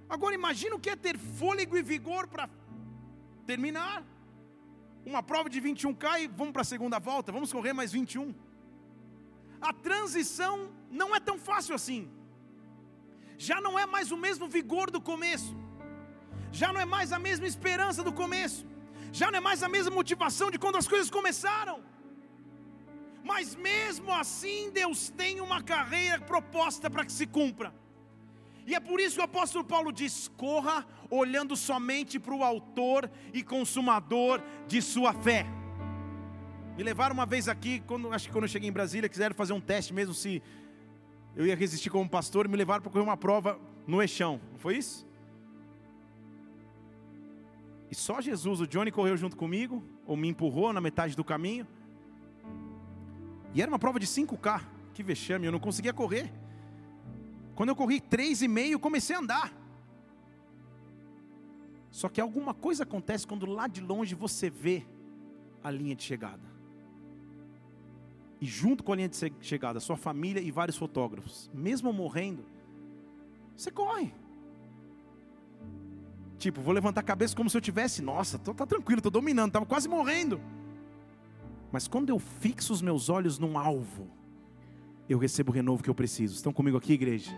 [0.08, 2.48] Agora imagina o que é ter fôlego e vigor para
[3.46, 4.04] terminar.
[5.06, 8.34] Uma prova de 21K e vamos para a segunda volta, vamos correr mais 21.
[9.60, 12.10] A transição não é tão fácil assim.
[13.38, 15.56] Já não é mais o mesmo vigor do começo.
[16.52, 18.66] Já não é mais a mesma esperança do começo
[19.12, 21.82] já não é mais a mesma motivação de quando as coisas começaram.
[23.24, 27.74] Mas mesmo assim, Deus tem uma carreira proposta para que se cumpra.
[28.66, 33.10] E é por isso que o apóstolo Paulo diz: corra olhando somente para o autor
[33.32, 35.46] e consumador de sua fé.
[36.76, 39.52] Me levaram uma vez aqui, quando, acho que quando eu cheguei em Brasília, quiseram fazer
[39.52, 40.42] um teste mesmo se
[41.34, 44.76] eu ia resistir como pastor, me levaram para correr uma prova no Eixão, não foi
[44.76, 45.07] isso?
[47.90, 51.66] E só Jesus, o Johnny correu junto comigo, ou me empurrou na metade do caminho.
[53.54, 54.62] E era uma prova de 5K.
[54.92, 56.30] Que vexame, eu não conseguia correr.
[57.54, 59.52] Quando eu corri 3,5, comecei a andar.
[61.90, 64.84] Só que alguma coisa acontece quando lá de longe você vê
[65.62, 66.48] a linha de chegada.
[68.40, 72.44] E junto com a linha de chegada, sua família e vários fotógrafos, mesmo morrendo,
[73.56, 74.12] você corre.
[76.38, 79.48] Tipo, vou levantar a cabeça como se eu tivesse, nossa, tô, tá tranquilo, estou dominando,
[79.48, 80.40] estava quase morrendo.
[81.72, 84.06] Mas quando eu fixo os meus olhos num alvo,
[85.08, 86.34] eu recebo o renovo que eu preciso.
[86.34, 87.32] Estão comigo aqui, igreja?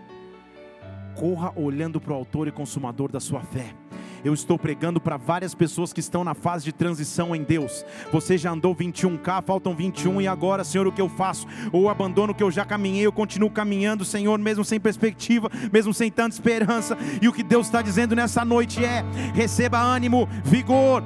[1.15, 3.75] Corra olhando para o autor e consumador da sua fé.
[4.23, 7.83] Eu estou pregando para várias pessoas que estão na fase de transição em Deus.
[8.11, 11.47] Você já andou 21K, faltam 21 e agora, Senhor, o que eu faço?
[11.71, 15.93] Ou abandono o que eu já caminhei, eu continuo caminhando, Senhor, mesmo sem perspectiva, mesmo
[15.93, 16.97] sem tanta esperança.
[17.21, 19.03] E o que Deus está dizendo nessa noite é:
[19.33, 21.03] receba ânimo, vigor,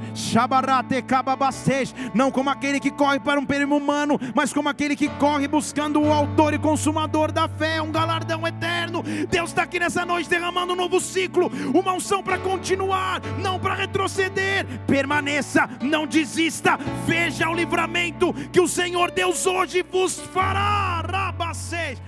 [2.13, 6.01] não como aquele que corre para um perigo humano, mas como aquele que corre buscando
[6.01, 9.03] o autor e consumador da fé, um galardão eterno.
[9.29, 13.04] Deus está aqui nessa noite derramando um novo ciclo, uma unção para continuar
[13.41, 14.65] não para retroceder.
[14.85, 16.77] Permaneça, não desista.
[17.05, 20.95] Veja o livramento que o Senhor Deus hoje vos fará.
[21.05, 22.01] Rabacês,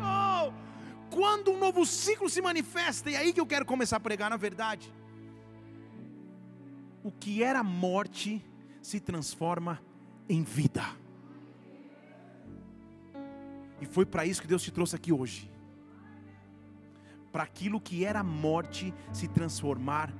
[0.00, 0.52] oh,
[1.10, 4.30] quando um novo ciclo se manifesta, e é aí que eu quero começar a pregar,
[4.30, 4.92] na verdade.
[7.04, 8.42] O que era morte
[8.80, 9.80] se transforma
[10.28, 10.84] em vida.
[13.80, 15.51] E foi para isso que Deus te trouxe aqui hoje.
[17.32, 20.12] Para aquilo que era morte se transformar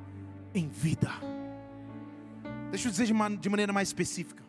[0.54, 1.10] em vida.
[2.70, 4.42] Deixa eu dizer de, de maneira mais específica.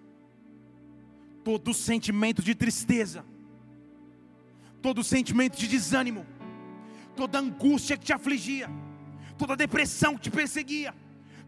[1.44, 3.26] Todo sentimento de tristeza,
[4.82, 6.26] todo sentimento de desânimo,
[7.18, 8.70] toda angústia que te afligia,
[9.38, 10.96] toda depressão que te perseguia,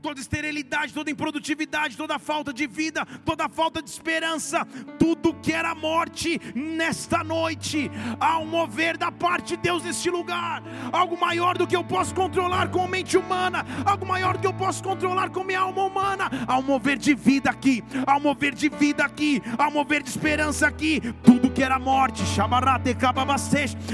[0.06, 4.64] toda esterilidade, toda improdutividade, toda falta de vida, toda falta de esperança,
[5.00, 7.90] tudo que era morte nesta noite,
[8.20, 10.62] há um mover da parte de Deus neste lugar,
[10.94, 14.48] algo maior do que eu posso controlar com a mente humana, algo maior do que
[14.48, 18.22] eu posso controlar com minha alma humana, há um mover de vida aqui, há um
[18.22, 22.22] mover de vida aqui, há um mover de esperança aqui, tudo que era morte,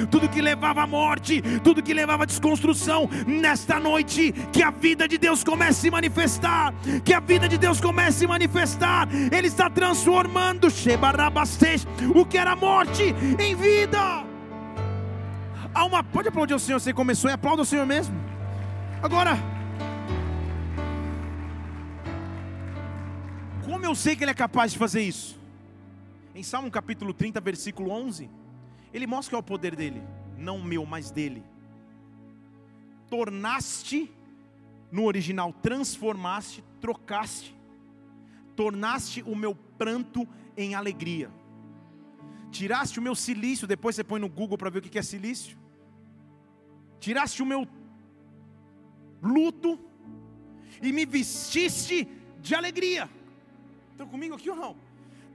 [0.09, 5.07] tudo que levava à morte, tudo que levava à desconstrução, nesta noite, que a vida
[5.07, 6.73] de Deus comece a manifestar,
[7.05, 9.07] que a vida de Deus comece a se manifestar.
[9.31, 10.67] Ele está transformando
[12.15, 14.25] o que era morte em vida.
[15.73, 18.15] Há uma, pode aplaudir o Senhor, você começou e aplauda o Senhor mesmo.
[19.03, 19.37] Agora,
[23.63, 25.40] como eu sei que Ele é capaz de fazer isso?
[26.33, 28.29] Em Salmo capítulo 30, versículo 11,
[28.93, 30.01] Ele mostra que é o poder dele,
[30.37, 31.43] não meu, mas dele.
[33.09, 34.09] Tornaste
[34.91, 37.55] no original, transformaste, trocaste,
[38.55, 41.29] tornaste o meu pranto em alegria.
[42.51, 45.57] Tiraste o meu silício, depois você põe no Google para ver o que é silício.
[46.99, 47.67] Tiraste o meu
[49.21, 49.79] luto
[50.81, 52.07] e me vestiste
[52.39, 53.09] de alegria.
[53.91, 54.90] Estão comigo aqui ou não?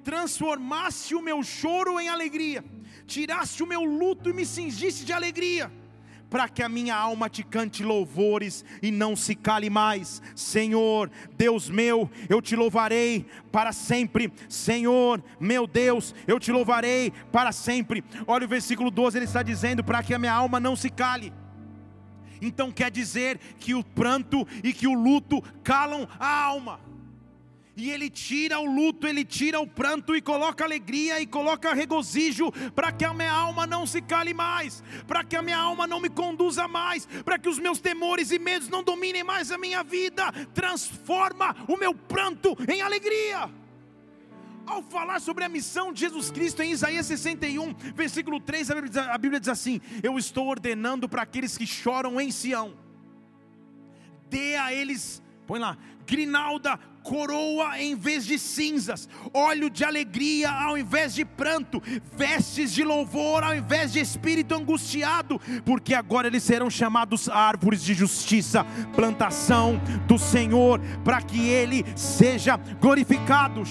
[0.07, 2.65] Transformaste o meu choro em alegria,
[3.09, 5.69] tiraste o meu luto e me cingiste de alegria
[6.31, 10.23] para que a minha alma te cante louvores e não se cale mais.
[10.37, 14.33] Senhor, Deus meu, eu te louvarei para sempre.
[14.49, 18.05] Senhor, meu Deus, eu te louvarei para sempre.
[18.29, 21.33] Olha o versículo 12, ele está dizendo: para que a minha alma não se cale.
[22.41, 26.86] Então quer dizer que o pranto e que o luto calam a alma
[27.77, 32.51] e Ele tira o luto, Ele tira o pranto e coloca alegria e coloca regozijo,
[32.75, 36.01] para que a minha alma não se cale mais, para que a minha alma não
[36.01, 39.85] me conduza mais, para que os meus temores e medos não dominem mais a minha
[39.85, 40.33] vida.
[40.55, 43.51] Transforma o meu pranto em alegria.
[44.65, 48.71] Ao falar sobre a missão de Jesus Cristo em Isaías 61, versículo 3,
[49.11, 52.75] a Bíblia diz assim: Eu estou ordenando para aqueles que choram em Sião,
[54.29, 60.77] dê a eles, põe lá, grinalda coroa em vez de cinzas, óleo de alegria ao
[60.77, 61.81] invés de pranto,
[62.17, 67.95] vestes de louvor ao invés de espírito angustiado, porque agora eles serão chamados árvores de
[67.95, 68.67] justiça,
[68.97, 73.63] plantação do Senhor, para que ele seja glorificado.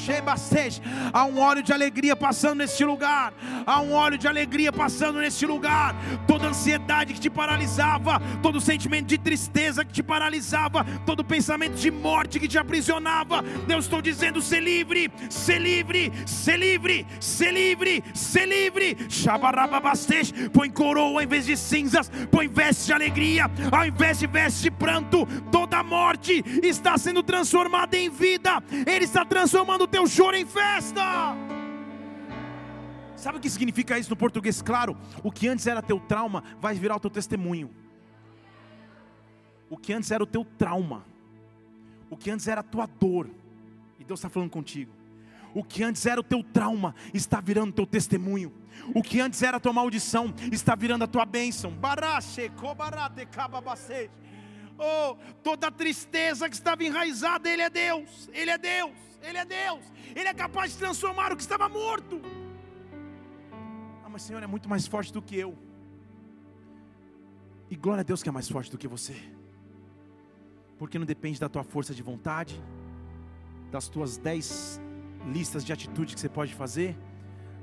[1.11, 3.33] Há um óleo de alegria passando neste lugar,
[3.65, 5.93] há um óleo de alegria passando neste lugar.
[6.25, 11.91] Toda ansiedade que te paralisava, todo sentimento de tristeza que te paralisava, todo pensamento de
[11.91, 13.41] morte que te aprisionava estava.
[13.67, 18.97] Deus estou dizendo: ser livre, ser livre, ser livre, ser livre, ser livre.
[19.09, 24.63] Shabarababastej, põe coroa em vez de cinzas, põe veste de alegria, ao invés de veste
[24.63, 25.25] de pranto.
[25.51, 31.35] Toda morte está sendo transformada em vida, Ele está transformando o teu choro em festa.
[33.15, 34.61] Sabe o que significa isso no português?
[34.61, 37.71] Claro, o que antes era teu trauma vai virar o teu testemunho.
[39.67, 41.14] O que antes era o teu trauma
[42.09, 43.29] o que antes era a tua dor,
[43.99, 44.91] e Deus está falando contigo.
[45.53, 48.53] O que antes era o teu trauma está virando teu testemunho.
[48.93, 51.71] O que antes era a tua maldição está virando a tua bênção.
[54.77, 58.91] Oh, toda a tristeza que estava enraizada, Ele é Deus, Ele é Deus,
[59.21, 59.79] Ele é Deus,
[60.13, 62.21] Ele é capaz de transformar o que estava morto.
[64.03, 65.57] Ah, mas Senhor é muito mais forte do que eu.
[67.69, 69.15] E glória a Deus que é mais forte do que você
[70.77, 72.61] porque não depende da tua força de vontade,
[73.71, 74.79] das tuas dez
[75.27, 76.95] listas de atitudes que você pode fazer,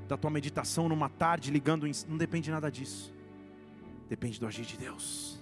[0.07, 3.13] da tua meditação numa tarde ligando, não depende nada disso.
[4.09, 5.39] Depende do agir de Deus.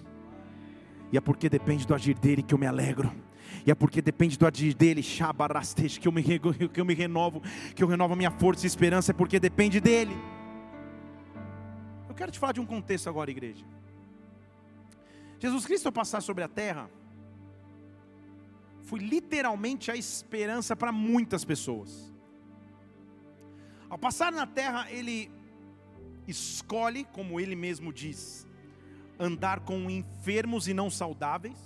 [1.10, 3.12] E é porque depende do agir dele que eu me alegro.
[3.66, 6.22] E é porque depende do agir dele, que eu me,
[6.72, 7.42] que eu me renovo,
[7.74, 10.16] que eu renovo a minha força e esperança, é porque depende dele.
[12.08, 13.64] Eu quero te falar de um contexto agora, igreja.
[15.38, 16.88] Jesus Cristo, ao passar sobre a terra,
[18.82, 22.12] foi literalmente a esperança para muitas pessoas.
[23.88, 25.30] Ao passar na terra, ele
[26.26, 28.46] escolhe, como ele mesmo diz,
[29.18, 31.58] andar com enfermos e não saudáveis.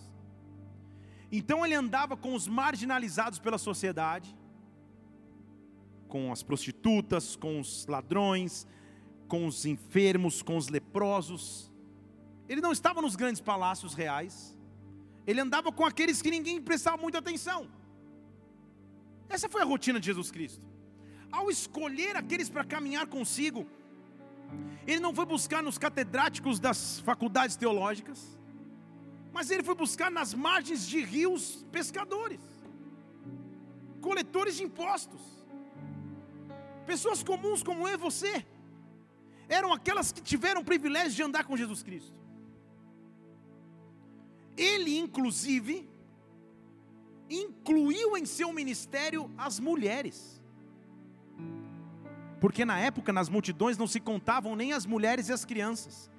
[1.30, 4.34] Então ele andava com os marginalizados pela sociedade,
[6.08, 8.66] com as prostitutas, com os ladrões,
[9.28, 11.72] com os enfermos, com os leprosos.
[12.48, 14.55] Ele não estava nos grandes palácios reais.
[15.27, 17.68] Ele andava com aqueles que ninguém prestava muita atenção.
[19.29, 20.64] Essa foi a rotina de Jesus Cristo.
[21.31, 23.66] Ao escolher aqueles para caminhar consigo,
[24.87, 28.39] ele não foi buscar nos catedráticos das faculdades teológicas,
[29.33, 32.41] mas ele foi buscar nas margens de rios pescadores,
[34.01, 35.20] coletores de impostos,
[36.87, 38.47] pessoas comuns como eu e você,
[39.49, 42.14] eram aquelas que tiveram o privilégio de andar com Jesus Cristo.
[44.57, 45.88] Ele, inclusive,
[47.28, 50.42] incluiu em seu ministério as mulheres.
[52.40, 56.11] Porque na época, nas multidões, não se contavam nem as mulheres e as crianças.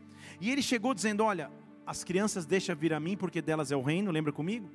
[0.41, 1.51] E ele chegou dizendo: Olha,
[1.85, 4.69] as crianças deixa vir a mim, porque delas é o reino, lembra comigo?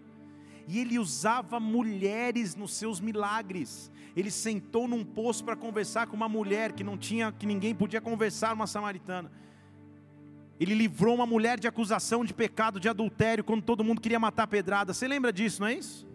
[0.67, 3.91] E ele usava mulheres nos seus milagres.
[4.15, 8.01] Ele sentou num poço para conversar com uma mulher que não tinha, que ninguém podia
[8.01, 9.31] conversar, uma samaritana.
[10.63, 14.45] Ele livrou uma mulher de acusação de pecado, de adultério, quando todo mundo queria matar
[14.45, 14.95] a pedrada.
[14.95, 16.07] Você lembra disso, não é isso?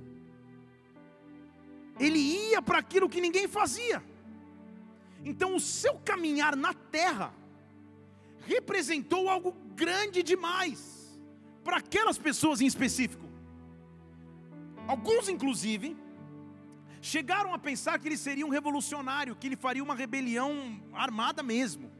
[2.00, 4.02] Ele ia para aquilo que ninguém fazia.
[5.26, 7.34] Então, o seu caminhar na terra
[8.46, 11.20] representou algo grande demais
[11.62, 13.28] para aquelas pessoas em específico.
[14.88, 15.98] Alguns, inclusive,
[17.02, 21.97] chegaram a pensar que ele seria um revolucionário, que ele faria uma rebelião armada mesmo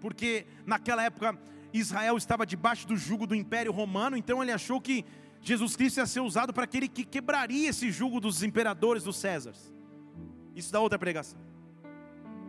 [0.00, 1.38] porque naquela época
[1.72, 5.04] Israel estava debaixo do jugo do Império Romano, então ele achou que
[5.42, 9.72] Jesus Cristo ia ser usado para aquele que quebraria esse jugo dos imperadores, dos Césares.
[10.54, 11.38] Isso dá outra pregação.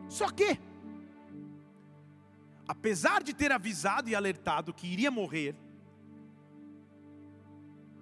[0.10, 0.60] Só que,
[2.68, 5.56] apesar de ter avisado e alertado que iria morrer,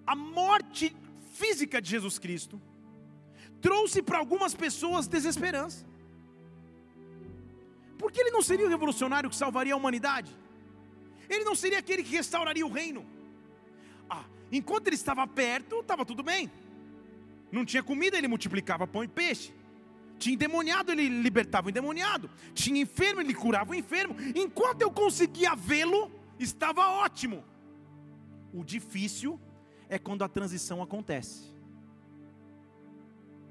[0.07, 0.95] a morte
[1.33, 2.59] física de Jesus Cristo
[3.61, 5.85] trouxe para algumas pessoas desesperança.
[7.99, 10.35] Porque ele não seria o revolucionário que salvaria a humanidade?
[11.29, 13.05] Ele não seria aquele que restauraria o reino?
[14.09, 16.49] Ah, enquanto ele estava perto, estava tudo bem.
[17.51, 19.53] Não tinha comida, ele multiplicava pão e peixe.
[20.17, 22.29] Tinha endemoniado, ele libertava o endemoniado.
[22.53, 24.15] Tinha enfermo, ele curava o enfermo.
[24.33, 27.43] Enquanto eu conseguia vê-lo, estava ótimo.
[28.53, 29.37] O difícil
[29.89, 31.41] é quando a transição acontece.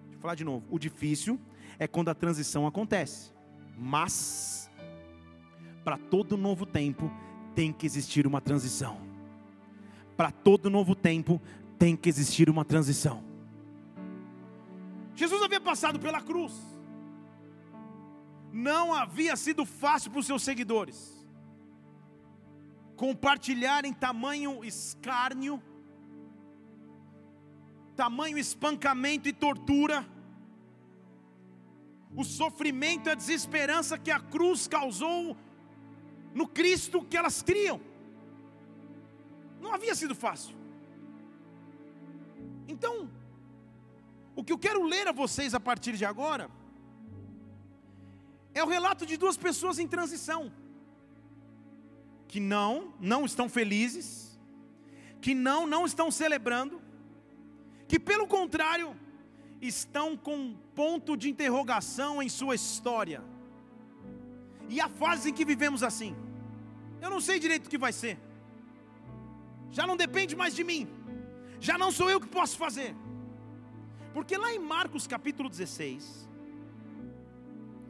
[0.04, 0.66] Deixa eu falar de novo.
[0.70, 1.38] O difícil
[1.78, 3.37] é quando a transição acontece.
[3.78, 4.70] Mas,
[5.84, 7.10] para todo novo tempo,
[7.54, 8.98] tem que existir uma transição.
[10.16, 11.40] Para todo novo tempo,
[11.78, 13.22] tem que existir uma transição.
[15.14, 16.52] Jesus havia passado pela cruz,
[18.52, 21.18] não havia sido fácil para os seus seguidores
[22.98, 25.62] compartilharem tamanho escárnio,
[27.94, 30.04] tamanho espancamento e tortura
[32.14, 35.36] o sofrimento e a desesperança que a cruz causou
[36.34, 37.80] no Cristo que elas criam.
[39.60, 40.56] Não havia sido fácil.
[42.66, 43.10] Então,
[44.36, 46.50] o que eu quero ler a vocês a partir de agora
[48.54, 50.52] é o relato de duas pessoas em transição
[52.26, 54.38] que não, não estão felizes,
[55.20, 56.80] que não, não estão celebrando,
[57.88, 58.94] que pelo contrário,
[59.60, 63.22] estão com ponto de interrogação em sua história.
[64.68, 66.14] E a fase em que vivemos assim.
[67.00, 68.18] Eu não sei direito o que vai ser.
[69.70, 70.88] Já não depende mais de mim.
[71.60, 72.94] Já não sou eu que posso fazer.
[74.12, 76.28] Porque lá em Marcos capítulo 16,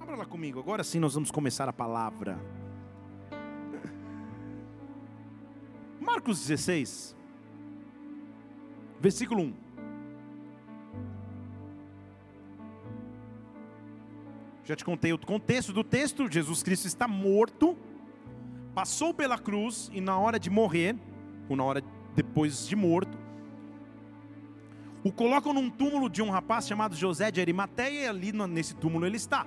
[0.00, 2.38] abra lá comigo, agora sim nós vamos começar a palavra.
[6.00, 7.14] Marcos 16,
[9.00, 9.67] versículo 1.
[14.68, 17.74] Já te contei o contexto do texto: Jesus Cristo está morto,
[18.74, 20.94] passou pela cruz e na hora de morrer,
[21.48, 21.82] ou na hora
[22.14, 23.16] depois de morto,
[25.02, 29.06] o colocam num túmulo de um rapaz chamado José de Arimateia, e ali nesse túmulo
[29.06, 29.46] ele está.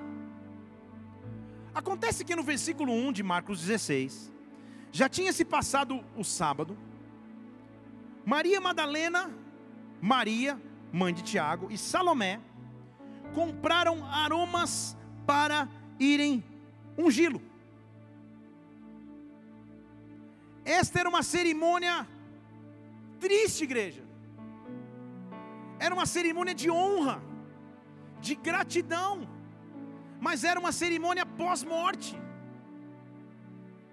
[1.71, 4.33] Acontece que no versículo 1 de Marcos 16,
[4.91, 6.75] já tinha se passado o sábado,
[8.25, 9.29] Maria Madalena,
[10.01, 10.59] Maria,
[10.91, 12.39] mãe de Tiago, e Salomé
[13.35, 15.67] compraram aromas para
[15.99, 16.43] irem
[16.97, 17.41] ungí-lo.
[20.63, 22.07] Esta era uma cerimônia
[23.19, 24.03] triste, igreja.
[25.79, 27.21] Era uma cerimônia de honra,
[28.19, 29.27] de gratidão,
[30.19, 32.15] mas era uma cerimônia pós-morte.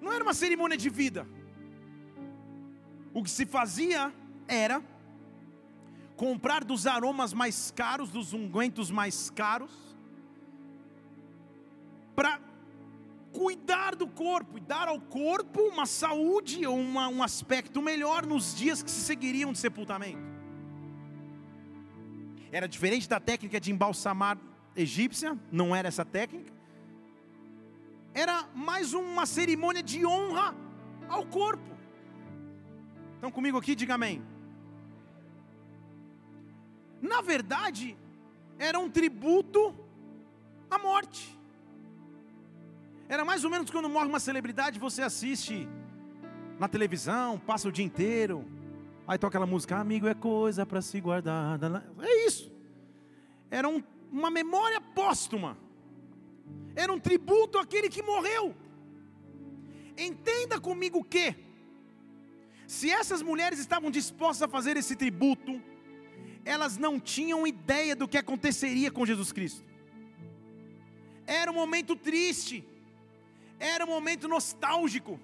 [0.01, 1.26] Não era uma cerimônia de vida.
[3.14, 4.12] O que se fazia
[4.47, 4.83] era
[6.16, 9.88] comprar dos aromas mais caros, dos ungüentos mais caros,
[12.18, 12.40] para
[13.32, 18.82] cuidar do corpo e dar ao corpo uma saúde ou um aspecto melhor nos dias
[18.82, 20.18] que se seguiriam de sepultamento.
[22.50, 24.36] Era diferente da técnica de embalsamar
[24.74, 26.52] egípcia, não era essa técnica.
[28.12, 30.56] Era mais uma cerimônia de honra
[31.08, 31.70] ao corpo.
[33.14, 33.76] Estão comigo aqui?
[33.76, 34.20] Diga amém.
[37.00, 37.96] Na verdade,
[38.58, 39.72] era um tributo
[40.68, 41.38] à morte.
[43.09, 45.66] Era mais ou menos quando morre uma celebridade, você assiste
[46.59, 48.44] na televisão, passa o dia inteiro,
[49.06, 51.59] aí toca aquela música, amigo é coisa para se guardar.
[52.00, 52.52] É isso.
[53.50, 53.82] Era um,
[54.12, 55.56] uma memória póstuma.
[56.76, 58.54] Era um tributo àquele que morreu.
[59.96, 61.34] Entenda comigo que,
[62.66, 65.62] se essas mulheres estavam dispostas a fazer esse tributo,
[66.44, 69.64] elas não tinham ideia do que aconteceria com Jesus Cristo.
[71.26, 72.64] Era um momento triste
[73.59, 75.18] era um momento nostálgico.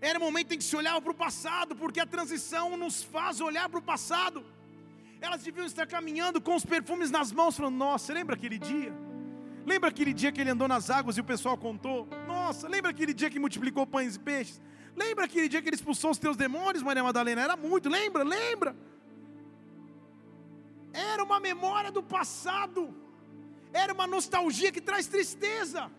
[0.00, 3.40] Era um momento em que se olhava para o passado, porque a transição nos faz
[3.40, 4.44] olhar para o passado.
[5.20, 8.92] Elas deviam estar caminhando com os perfumes nas mãos, falando: Nossa, lembra aquele dia?
[9.64, 12.06] Lembra aquele dia que ele andou nas águas e o pessoal contou?
[12.26, 14.60] Nossa, lembra aquele dia que multiplicou pães e peixes?
[14.94, 17.42] Lembra aquele dia que ele expulsou os teus demônios, Maria Madalena?
[17.42, 18.22] Era muito, lembra?
[18.22, 18.76] Lembra?
[20.92, 22.94] Era uma memória do passado,
[23.72, 25.90] era uma nostalgia que traz tristeza.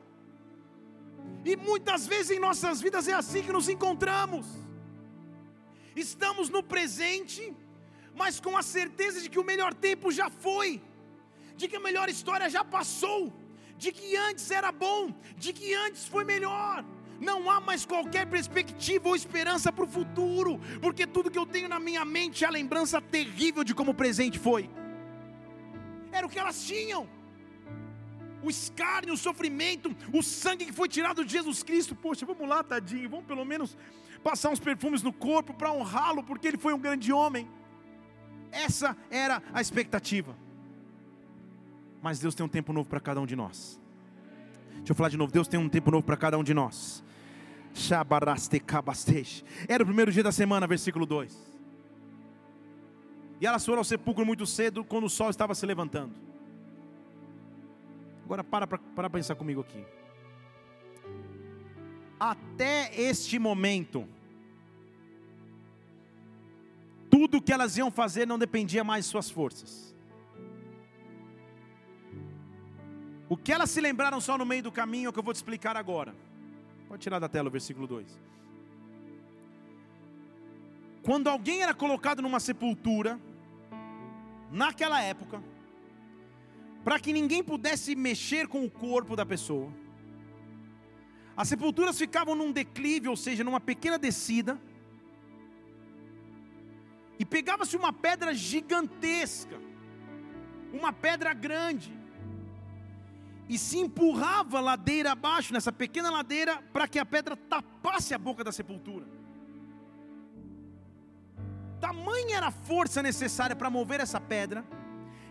[1.45, 4.45] E muitas vezes em nossas vidas é assim que nos encontramos.
[5.95, 7.55] Estamos no presente,
[8.13, 10.82] mas com a certeza de que o melhor tempo já foi,
[11.55, 13.34] de que a melhor história já passou,
[13.78, 16.84] de que antes era bom, de que antes foi melhor.
[17.19, 21.67] Não há mais qualquer perspectiva ou esperança para o futuro, porque tudo que eu tenho
[21.67, 24.69] na minha mente é a lembrança terrível de como o presente foi.
[26.11, 27.07] Era o que elas tinham
[28.47, 31.95] o escárnio, o sofrimento, o sangue que foi tirado de Jesus Cristo.
[31.95, 33.77] Poxa, vamos lá, tadinho, vamos pelo menos
[34.23, 37.47] passar uns perfumes no corpo para honrá-lo, porque ele foi um grande homem.
[38.51, 40.35] Essa era a expectativa.
[42.01, 43.79] Mas Deus tem um tempo novo para cada um de nós.
[44.77, 47.03] Deixa eu falar de novo: Deus tem um tempo novo para cada um de nós.
[49.67, 51.57] Era o primeiro dia da semana, versículo 2.
[53.39, 56.27] E elas foram ao sepulcro muito cedo, quando o sol estava se levantando.
[58.28, 59.82] Agora para para pensar comigo aqui.
[62.19, 64.05] Até este momento,
[67.09, 69.95] tudo que elas iam fazer não dependia mais de suas forças.
[73.30, 75.34] O que elas se lembraram só no meio do caminho é o que eu vou
[75.34, 76.13] te explicar agora.
[76.89, 78.19] Pode tirar da tela o versículo 2.
[81.01, 83.17] Quando alguém era colocado numa sepultura,
[84.51, 85.41] naquela época,
[86.88, 89.69] para que ninguém pudesse mexer com o corpo da pessoa.
[91.35, 94.57] As sepulturas ficavam num declive, ou seja, numa pequena descida,
[97.19, 99.59] e pegava-se uma pedra gigantesca,
[100.71, 101.93] uma pedra grande,
[103.49, 108.45] e se empurrava ladeira abaixo, nessa pequena ladeira, para que a pedra tapasse a boca
[108.45, 109.05] da sepultura.
[111.81, 114.63] Tamanha era a força necessária para mover essa pedra,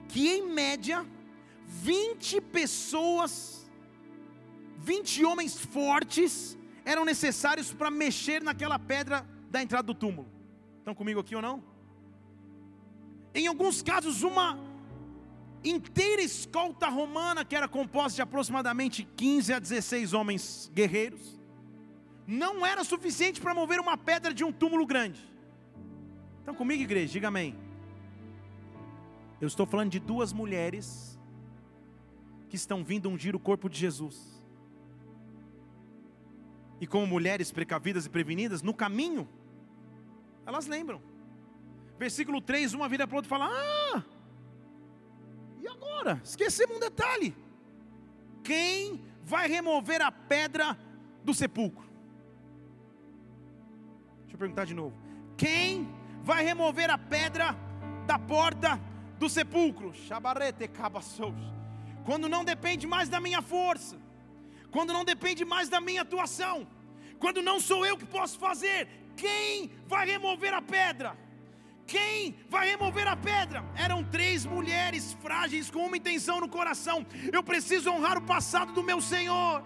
[0.07, 1.16] que em média
[1.67, 3.69] 20 pessoas,
[4.79, 10.29] 20 homens fortes eram necessários para mexer naquela pedra da entrada do túmulo.
[10.79, 11.63] Estão comigo aqui ou não?
[13.35, 14.59] Em alguns casos, uma
[15.65, 21.37] inteira escolta romana, que era composta de aproximadamente 15 a 16 homens guerreiros,
[22.27, 25.21] não era suficiente para mover uma pedra de um túmulo grande.
[26.39, 27.13] Estão comigo, igreja?
[27.13, 27.57] Diga amém.
[29.41, 31.16] Eu estou falando de duas mulheres
[32.57, 34.43] que estão vindo ungir o corpo de Jesus.
[36.81, 39.29] E como mulheres precavidas e prevenidas, no caminho,
[40.47, 41.01] elas lembram.
[41.99, 44.03] Versículo 3, uma vira para o outro e fala: Ah,
[45.61, 46.21] e agora?
[46.25, 47.37] Esquecemos um detalhe.
[48.43, 50.79] Quem vai remover a pedra
[51.23, 51.85] do sepulcro?
[54.21, 54.97] Deixa eu perguntar de novo.
[55.37, 55.89] Quem
[56.23, 57.55] vai remover a pedra
[58.07, 58.81] da porta
[59.19, 59.93] do sepulcro?
[59.95, 61.56] Chabarete cabaçous
[62.07, 63.97] quando não depende mais da minha força,
[64.71, 66.57] quando não depende mais da minha atuação,
[67.19, 68.81] quando não sou eu que posso fazer,
[69.17, 71.17] Quem vai remover a pedra?
[71.87, 73.65] Quem vai remover a pedra?
[73.75, 78.83] Eram três mulheres frágeis com uma intenção no coração: eu preciso honrar o passado do
[78.83, 79.65] meu Senhor,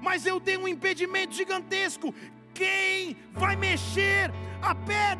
[0.00, 2.14] mas eu tenho um impedimento gigantesco.
[2.54, 5.12] Quem vai mexer a pedra?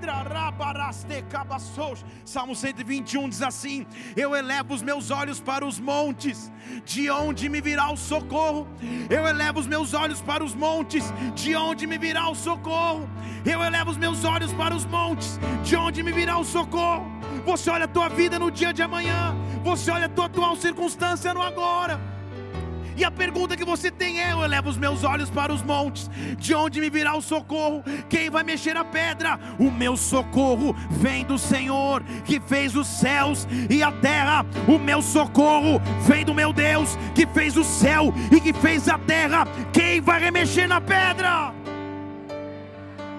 [2.24, 6.51] Salmo 121 diz assim: Eu elevo os meus olhos para os montes,
[6.85, 8.66] de onde me virá o socorro?
[9.11, 11.05] Eu elevo os meus olhos para os montes,
[11.35, 13.09] de onde me virá o socorro?
[13.45, 17.05] Eu elevo os meus olhos para os montes, de onde me virá o socorro?
[17.45, 21.35] Você olha a tua vida no dia de amanhã, você olha a tua atual circunstância
[21.35, 22.01] no agora.
[22.97, 26.11] E a pergunta que você tem é: eu levo os meus olhos para os montes,
[26.38, 27.82] de onde me virá o socorro?
[28.09, 29.38] Quem vai mexer a pedra?
[29.59, 34.45] O meu socorro vem do Senhor, que fez os céus e a terra.
[34.68, 38.99] O meu socorro vem do meu Deus, que fez o céu e que fez a
[38.99, 39.47] terra.
[39.72, 41.55] Quem vai remexer na pedra?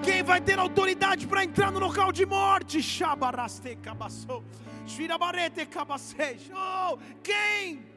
[0.02, 2.78] Quem vai ter autoridade para entrar no local de morte?
[6.52, 7.93] Oh, quem?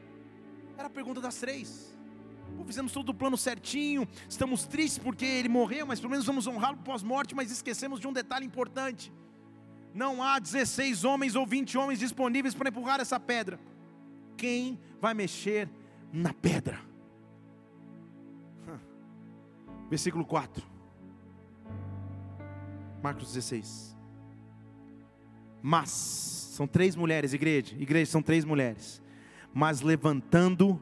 [0.78, 1.92] Era a pergunta das três.
[2.56, 6.46] Pô, fizemos todo o plano certinho, estamos tristes porque ele morreu, mas pelo menos vamos
[6.46, 9.12] honrá-lo pós-morte, mas esquecemos de um detalhe importante.
[9.92, 13.58] Não há 16 homens ou 20 homens disponíveis para empurrar essa pedra.
[14.36, 15.68] Quem vai mexer
[16.12, 16.80] na pedra?
[19.90, 20.64] Versículo 4.
[23.02, 23.96] Marcos 16.
[25.60, 29.02] Mas, são três mulheres, igreja, igreja, são três mulheres
[29.58, 30.80] mas levantando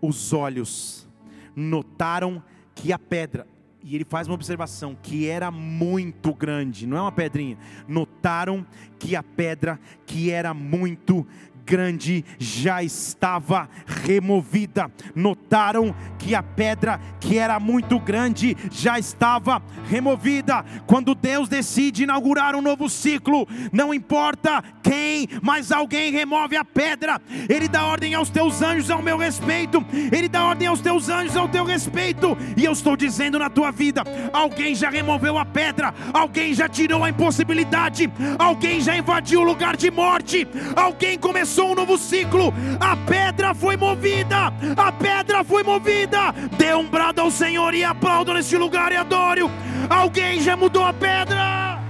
[0.00, 1.06] os olhos,
[1.54, 2.42] notaram
[2.74, 3.46] que a pedra,
[3.82, 8.66] e ele faz uma observação, que era muito grande, não é uma pedrinha, notaram
[8.98, 11.26] que a pedra, que era muito
[11.66, 13.68] grande já estava
[14.04, 14.90] removida.
[15.14, 20.64] Notaram que a pedra que era muito grande já estava removida.
[20.86, 27.20] Quando Deus decide inaugurar um novo ciclo, não importa quem, mas alguém remove a pedra.
[27.48, 29.84] Ele dá ordem aos teus anjos ao meu respeito.
[30.12, 32.36] Ele dá ordem aos teus anjos ao teu respeito.
[32.56, 37.02] E eu estou dizendo na tua vida, alguém já removeu a pedra, alguém já tirou
[37.02, 40.46] a impossibilidade, alguém já invadiu o lugar de morte,
[40.76, 42.52] alguém começou começou um novo ciclo.
[42.78, 46.32] A pedra foi movida, a pedra foi movida.
[46.58, 49.40] Dê um brado ao Senhor e aplauda neste lugar e adore.
[49.88, 51.80] Alguém já mudou a pedra.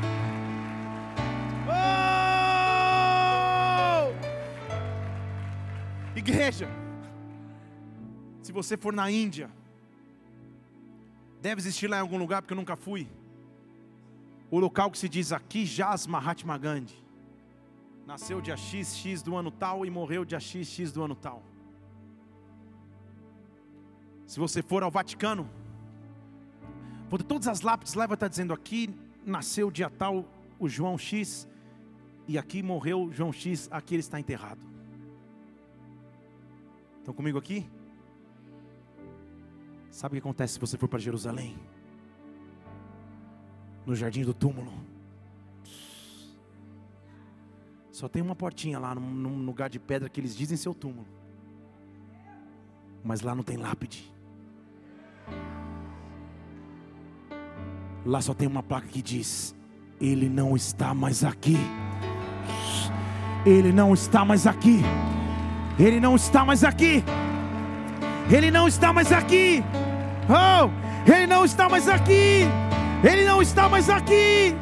[1.69, 1.73] Oh!
[6.17, 6.69] Igreja,
[8.43, 9.51] se você for na Índia,
[11.43, 13.09] deve existir lá em algum lugar, porque eu nunca fui.
[14.49, 17.06] O local que se diz aqui jaz Mahatma Gandhi
[18.07, 21.43] nasceu dia X, X do ano tal e morreu dia X, X do ano tal.
[24.27, 25.51] Se você for ao Vaticano,
[27.27, 28.95] todas as lápides lá vai estar dizendo aqui
[29.25, 30.25] nasceu dia tal
[30.59, 31.49] o João X
[32.29, 34.65] e aqui morreu João X, aqui ele está enterrado.
[36.99, 37.69] Estão comigo aqui?
[39.91, 41.57] Sabe o que acontece se você for para Jerusalém?
[43.85, 44.86] No jardim do túmulo
[47.97, 51.07] só tem uma portinha lá num, lugar de pedra que eles dizem seu túmulo.
[53.03, 54.13] Mas lá não tem lápide.
[58.05, 59.57] Lá só tem uma placa que diz:
[59.99, 61.57] Ele não está mais aqui.
[63.47, 64.83] Ele não está mais aqui.
[65.79, 67.03] Ele não está mais aqui.
[68.31, 69.65] Ele não está mais aqui.
[70.29, 72.43] Oh, ele não está mais aqui.
[73.03, 74.55] Ele não está mais aqui.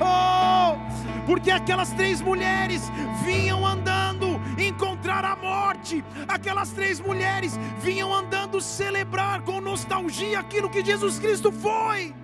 [0.00, 0.76] Oh,
[1.24, 2.82] porque aquelas três mulheres
[3.24, 10.84] vinham andando encontrar a morte, aquelas três mulheres vinham andando celebrar com nostalgia aquilo que
[10.84, 12.14] Jesus Cristo foi.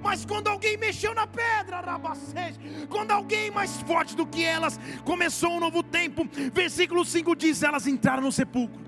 [0.00, 1.82] Mas quando alguém mexeu na pedra,
[2.88, 7.86] quando alguém mais forte do que elas começou um novo tempo, versículo 5 diz: elas
[7.86, 8.80] entraram no sepulcro,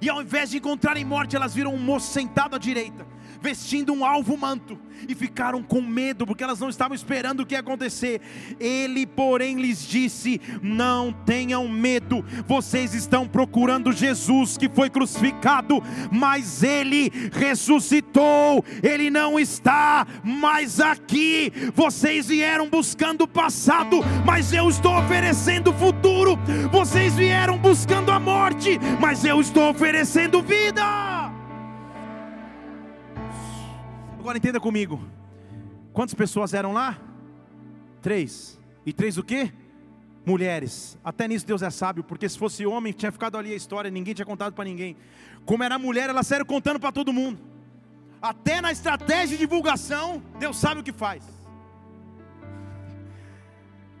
[0.00, 4.04] e ao invés de encontrarem morte, elas viram um moço sentado à direita vestindo um
[4.04, 4.78] alvo manto,
[5.08, 8.20] e ficaram com medo, porque elas não estavam esperando o que ia acontecer.
[8.58, 16.62] Ele, porém, lhes disse: Não tenham medo, vocês estão procurando Jesus que foi crucificado, mas
[16.62, 21.52] ele ressuscitou, ele não está mais aqui.
[21.74, 26.38] Vocês vieram buscando o passado, mas eu estou oferecendo o futuro.
[26.70, 31.25] Vocês vieram buscando a morte, mas eu estou oferecendo vida.
[34.26, 35.00] Agora entenda comigo.
[35.92, 36.98] Quantas pessoas eram lá?
[38.02, 38.58] Três.
[38.84, 39.52] E três o quê?
[40.24, 40.98] mulheres.
[41.04, 44.14] Até nisso Deus é sábio, porque se fosse homem, tinha ficado ali a história, ninguém
[44.14, 44.96] tinha contado para ninguém.
[45.44, 47.38] Como era mulher, ela saiu contando para todo mundo.
[48.20, 51.22] Até na estratégia de divulgação, Deus sabe o que faz.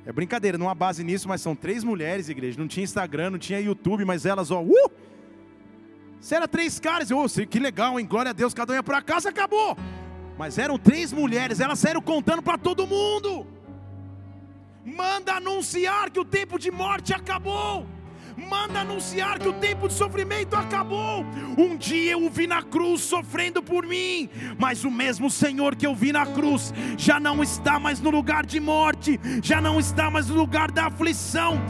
[0.04, 2.58] É brincadeira, não há base nisso, mas são três mulheres, igreja.
[2.58, 4.90] Não tinha Instagram, não tinha YouTube, mas elas, ó, uh!
[6.20, 8.06] Se era três caras, oh, que legal, hein?
[8.06, 9.76] Glória a Deus, cada um ia para casa, acabou.
[10.36, 13.46] Mas eram três mulheres, elas saíram contando para todo mundo.
[14.84, 17.86] Manda anunciar que o tempo de morte acabou
[18.36, 21.24] manda anunciar que o tempo de sofrimento acabou.
[21.56, 24.28] Um dia eu o vi na cruz sofrendo por mim,
[24.58, 28.44] mas o mesmo Senhor que eu vi na cruz já não está mais no lugar
[28.44, 31.60] de morte, já não está mais no lugar da aflição.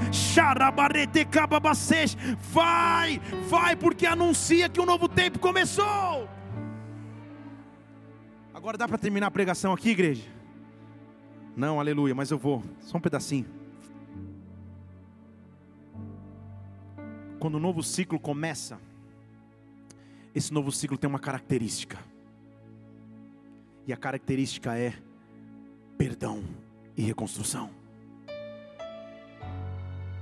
[2.52, 6.28] Vai, vai, porque anuncia que um novo tempo começou.
[8.66, 10.28] Agora dá para terminar a pregação aqui, igreja?
[11.56, 13.46] Não, aleluia, mas eu vou, só um pedacinho.
[17.38, 18.76] quando o novo ciclo começa,
[20.34, 21.96] esse novo ciclo tem uma característica.
[23.86, 24.94] E a característica é
[25.96, 26.42] perdão
[26.96, 27.70] e reconstrução.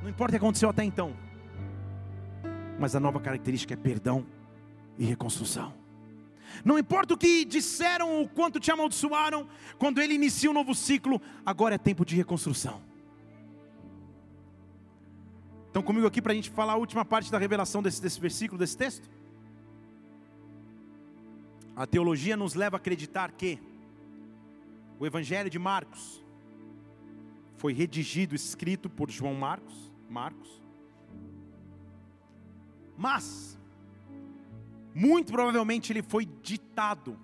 [0.03, 1.16] Não importa o que aconteceu até então,
[2.78, 4.26] mas a nova característica é perdão
[4.99, 5.84] e reconstrução.
[6.65, 9.49] Não importa o que disseram, o quanto te amaldiçoaram,
[9.79, 12.83] quando ele inicia um novo ciclo, agora é tempo de reconstrução.
[15.67, 18.59] Estão comigo aqui para a gente falar a última parte da revelação desse, desse versículo,
[18.59, 19.11] desse texto?
[21.75, 23.59] A teologia nos leva a acreditar que
[25.01, 26.25] o Evangelho de Marcos
[27.57, 30.63] foi redigido, escrito por João Marcos, Marcos.
[32.97, 33.54] Mas
[34.95, 37.18] muito provavelmente ele foi ditado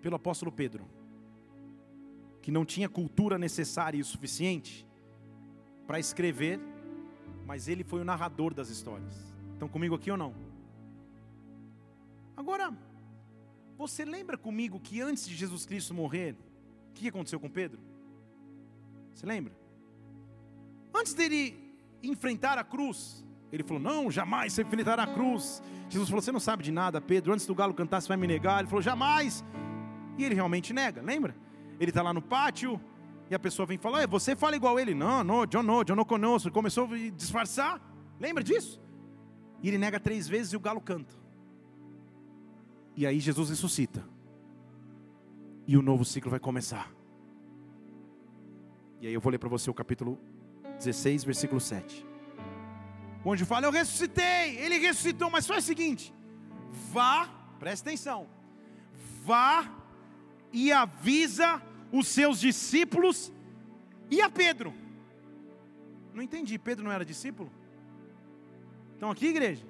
[0.00, 0.86] pelo apóstolo Pedro,
[2.40, 4.86] que não tinha cultura necessária e suficiente
[5.86, 6.60] para escrever
[7.46, 9.12] mas ele foi o narrador das histórias.
[9.52, 10.34] Estão comigo aqui ou não?
[12.36, 12.76] Agora,
[13.78, 16.36] você lembra comigo que antes de Jesus Cristo morrer,
[16.90, 17.80] o que aconteceu com Pedro?
[19.14, 19.56] Você lembra?
[20.92, 21.56] Antes dele
[22.02, 25.62] enfrentar a cruz, ele falou: Não, jamais você enfrentará a cruz.
[25.88, 27.32] Jesus falou: Você não sabe de nada, Pedro.
[27.32, 28.60] Antes do galo cantar, você vai me negar.
[28.60, 29.44] Ele falou: Jamais.
[30.18, 31.36] E ele realmente nega, lembra?
[31.78, 32.80] Ele está lá no pátio,
[33.30, 34.94] e a pessoa vem falar, você fala igual ele.
[34.94, 36.50] Não, não, John não, John não conosco.
[36.50, 37.80] Começou a disfarçar.
[38.20, 38.80] Lembra disso?
[39.62, 41.14] E ele nega três vezes e o galo canta.
[42.94, 44.04] E aí Jesus ressuscita.
[45.66, 46.90] E o novo ciclo vai começar.
[49.00, 50.18] E aí eu vou ler para você o capítulo
[50.78, 52.05] 16, versículo 7.
[53.26, 54.56] O anjo fala: Eu ressuscitei.
[54.56, 56.14] Ele ressuscitou, mas faz o seguinte:
[56.92, 58.28] vá, presta atenção,
[59.24, 59.68] vá
[60.52, 61.60] e avisa
[61.90, 63.32] os seus discípulos
[64.08, 64.72] e a Pedro.
[66.14, 67.50] Não entendi, Pedro não era discípulo?
[68.94, 69.66] Estão aqui, igreja?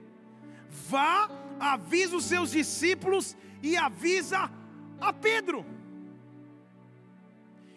[0.91, 4.51] Vá, avisa os seus discípulos e avisa
[5.01, 5.65] a Pedro.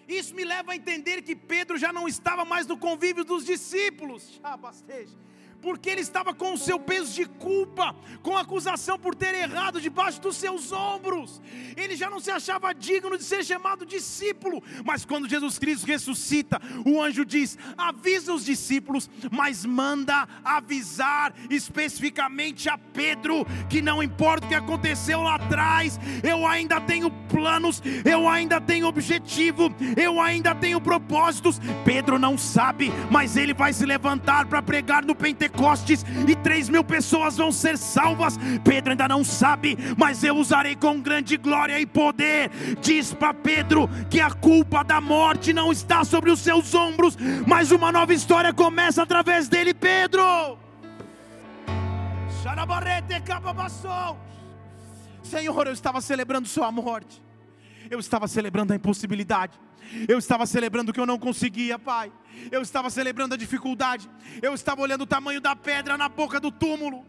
[0.10, 4.42] Isso me leva a entender que Pedro já não estava mais no convívio dos discípulos.
[5.62, 7.94] Porque ele estava com o seu peso de culpa,
[8.24, 11.42] com acusação por ter errado debaixo dos seus ombros.
[11.76, 16.62] Ele já não se achava digno de ser chamado discípulo, mas quando Jesus Cristo ressuscita,
[16.86, 24.46] o anjo diz: avisa os discípulos, mas manda avisar especificamente a Pedro que não importa
[24.46, 30.56] o que aconteceu lá atrás, eu ainda tenho planos, eu ainda tenho objetivo, eu ainda
[30.56, 31.60] tenho propósitos.
[31.84, 36.70] Pedro não sabe, mas ele vai se levantar para pregar no Pentecostes Pentecostes e três
[36.70, 38.38] mil pessoas vão ser salvas.
[38.64, 42.50] Pedro ainda não sabe, mas eu usarei com grande glória e poder.
[42.82, 47.72] Diz para Pedro que a culpa da morte não está sobre os seus ombros, mas
[47.72, 50.58] uma nova história começa através dele, Pedro.
[55.24, 57.22] Senhor, eu estava celebrando Sua morte,
[57.90, 59.60] eu estava celebrando a impossibilidade.
[60.08, 62.12] Eu estava celebrando que eu não conseguia, Pai.
[62.52, 64.10] Eu estava celebrando a dificuldade.
[64.42, 67.06] Eu estava olhando o tamanho da pedra na boca do túmulo.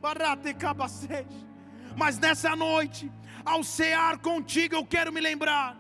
[1.97, 3.11] Mas nessa noite,
[3.45, 5.80] ao cear contigo, eu quero me lembrar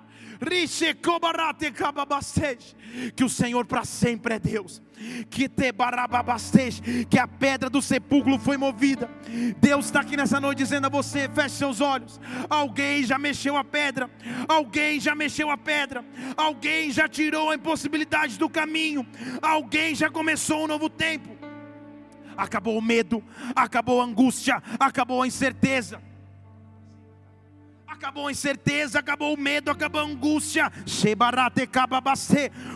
[3.15, 4.83] que o Senhor para sempre é Deus,
[5.29, 5.51] que
[7.11, 9.11] que a pedra do sepulcro foi movida.
[9.61, 12.19] Deus está aqui nessa noite dizendo a você: feche seus olhos.
[12.49, 14.11] Alguém já mexeu a pedra,
[14.49, 16.03] alguém já mexeu a pedra,
[16.37, 19.07] alguém já tirou a impossibilidade do caminho,
[19.43, 21.37] alguém já começou um novo tempo.
[22.35, 23.23] Acabou o medo,
[23.55, 26.10] acabou a angústia, acabou a incerteza
[28.01, 30.73] acabou a incerteza, acabou o medo, acabou a angústia.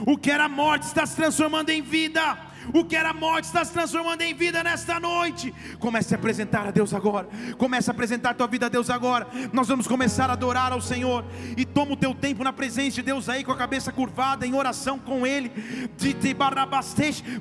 [0.07, 2.37] O que era morte está se transformando em vida.
[2.73, 5.53] O que era morte está se transformando em vida nesta noite.
[5.79, 7.29] Comece a apresentar a Deus agora.
[7.59, 9.27] Comece a apresentar a tua vida a Deus agora.
[9.53, 11.25] Nós vamos começar a adorar ao Senhor.
[11.57, 14.55] E toma o teu tempo na presença de Deus aí, com a cabeça curvada, em
[14.55, 15.51] oração com Ele,
[15.97, 16.35] de te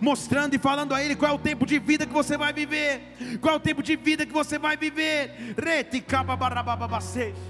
[0.01, 3.37] mostrando e falando a Ele qual é o tempo de vida que você vai viver.
[3.41, 5.55] Qual é o tempo de vida que você vai viver.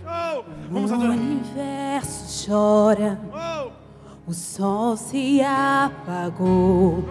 [0.05, 1.15] Oh, vamos adorar.
[1.15, 3.19] O universo chora.
[3.33, 3.82] Oh
[4.25, 7.03] o sol se apagou.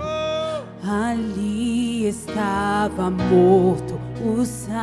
[0.85, 4.79] Ali estava morto o Salvador.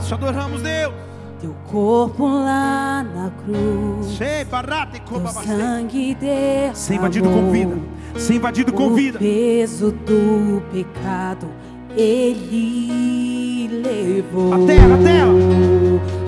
[0.00, 0.94] Te adoramos, Deus.
[1.40, 4.18] Teu corpo lá na cruz.
[4.18, 6.74] Teu sangue derramou.
[6.74, 7.76] Sem invadido com vida.
[8.16, 9.18] Sem invadido com vida.
[9.18, 11.48] O peso do pecado
[11.96, 14.54] ele levou.
[14.54, 15.28] A terra, a terra.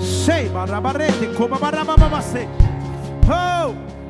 [0.01, 2.49] Sei, barabarete, coba barabababase.
[3.25, 4.02] hope.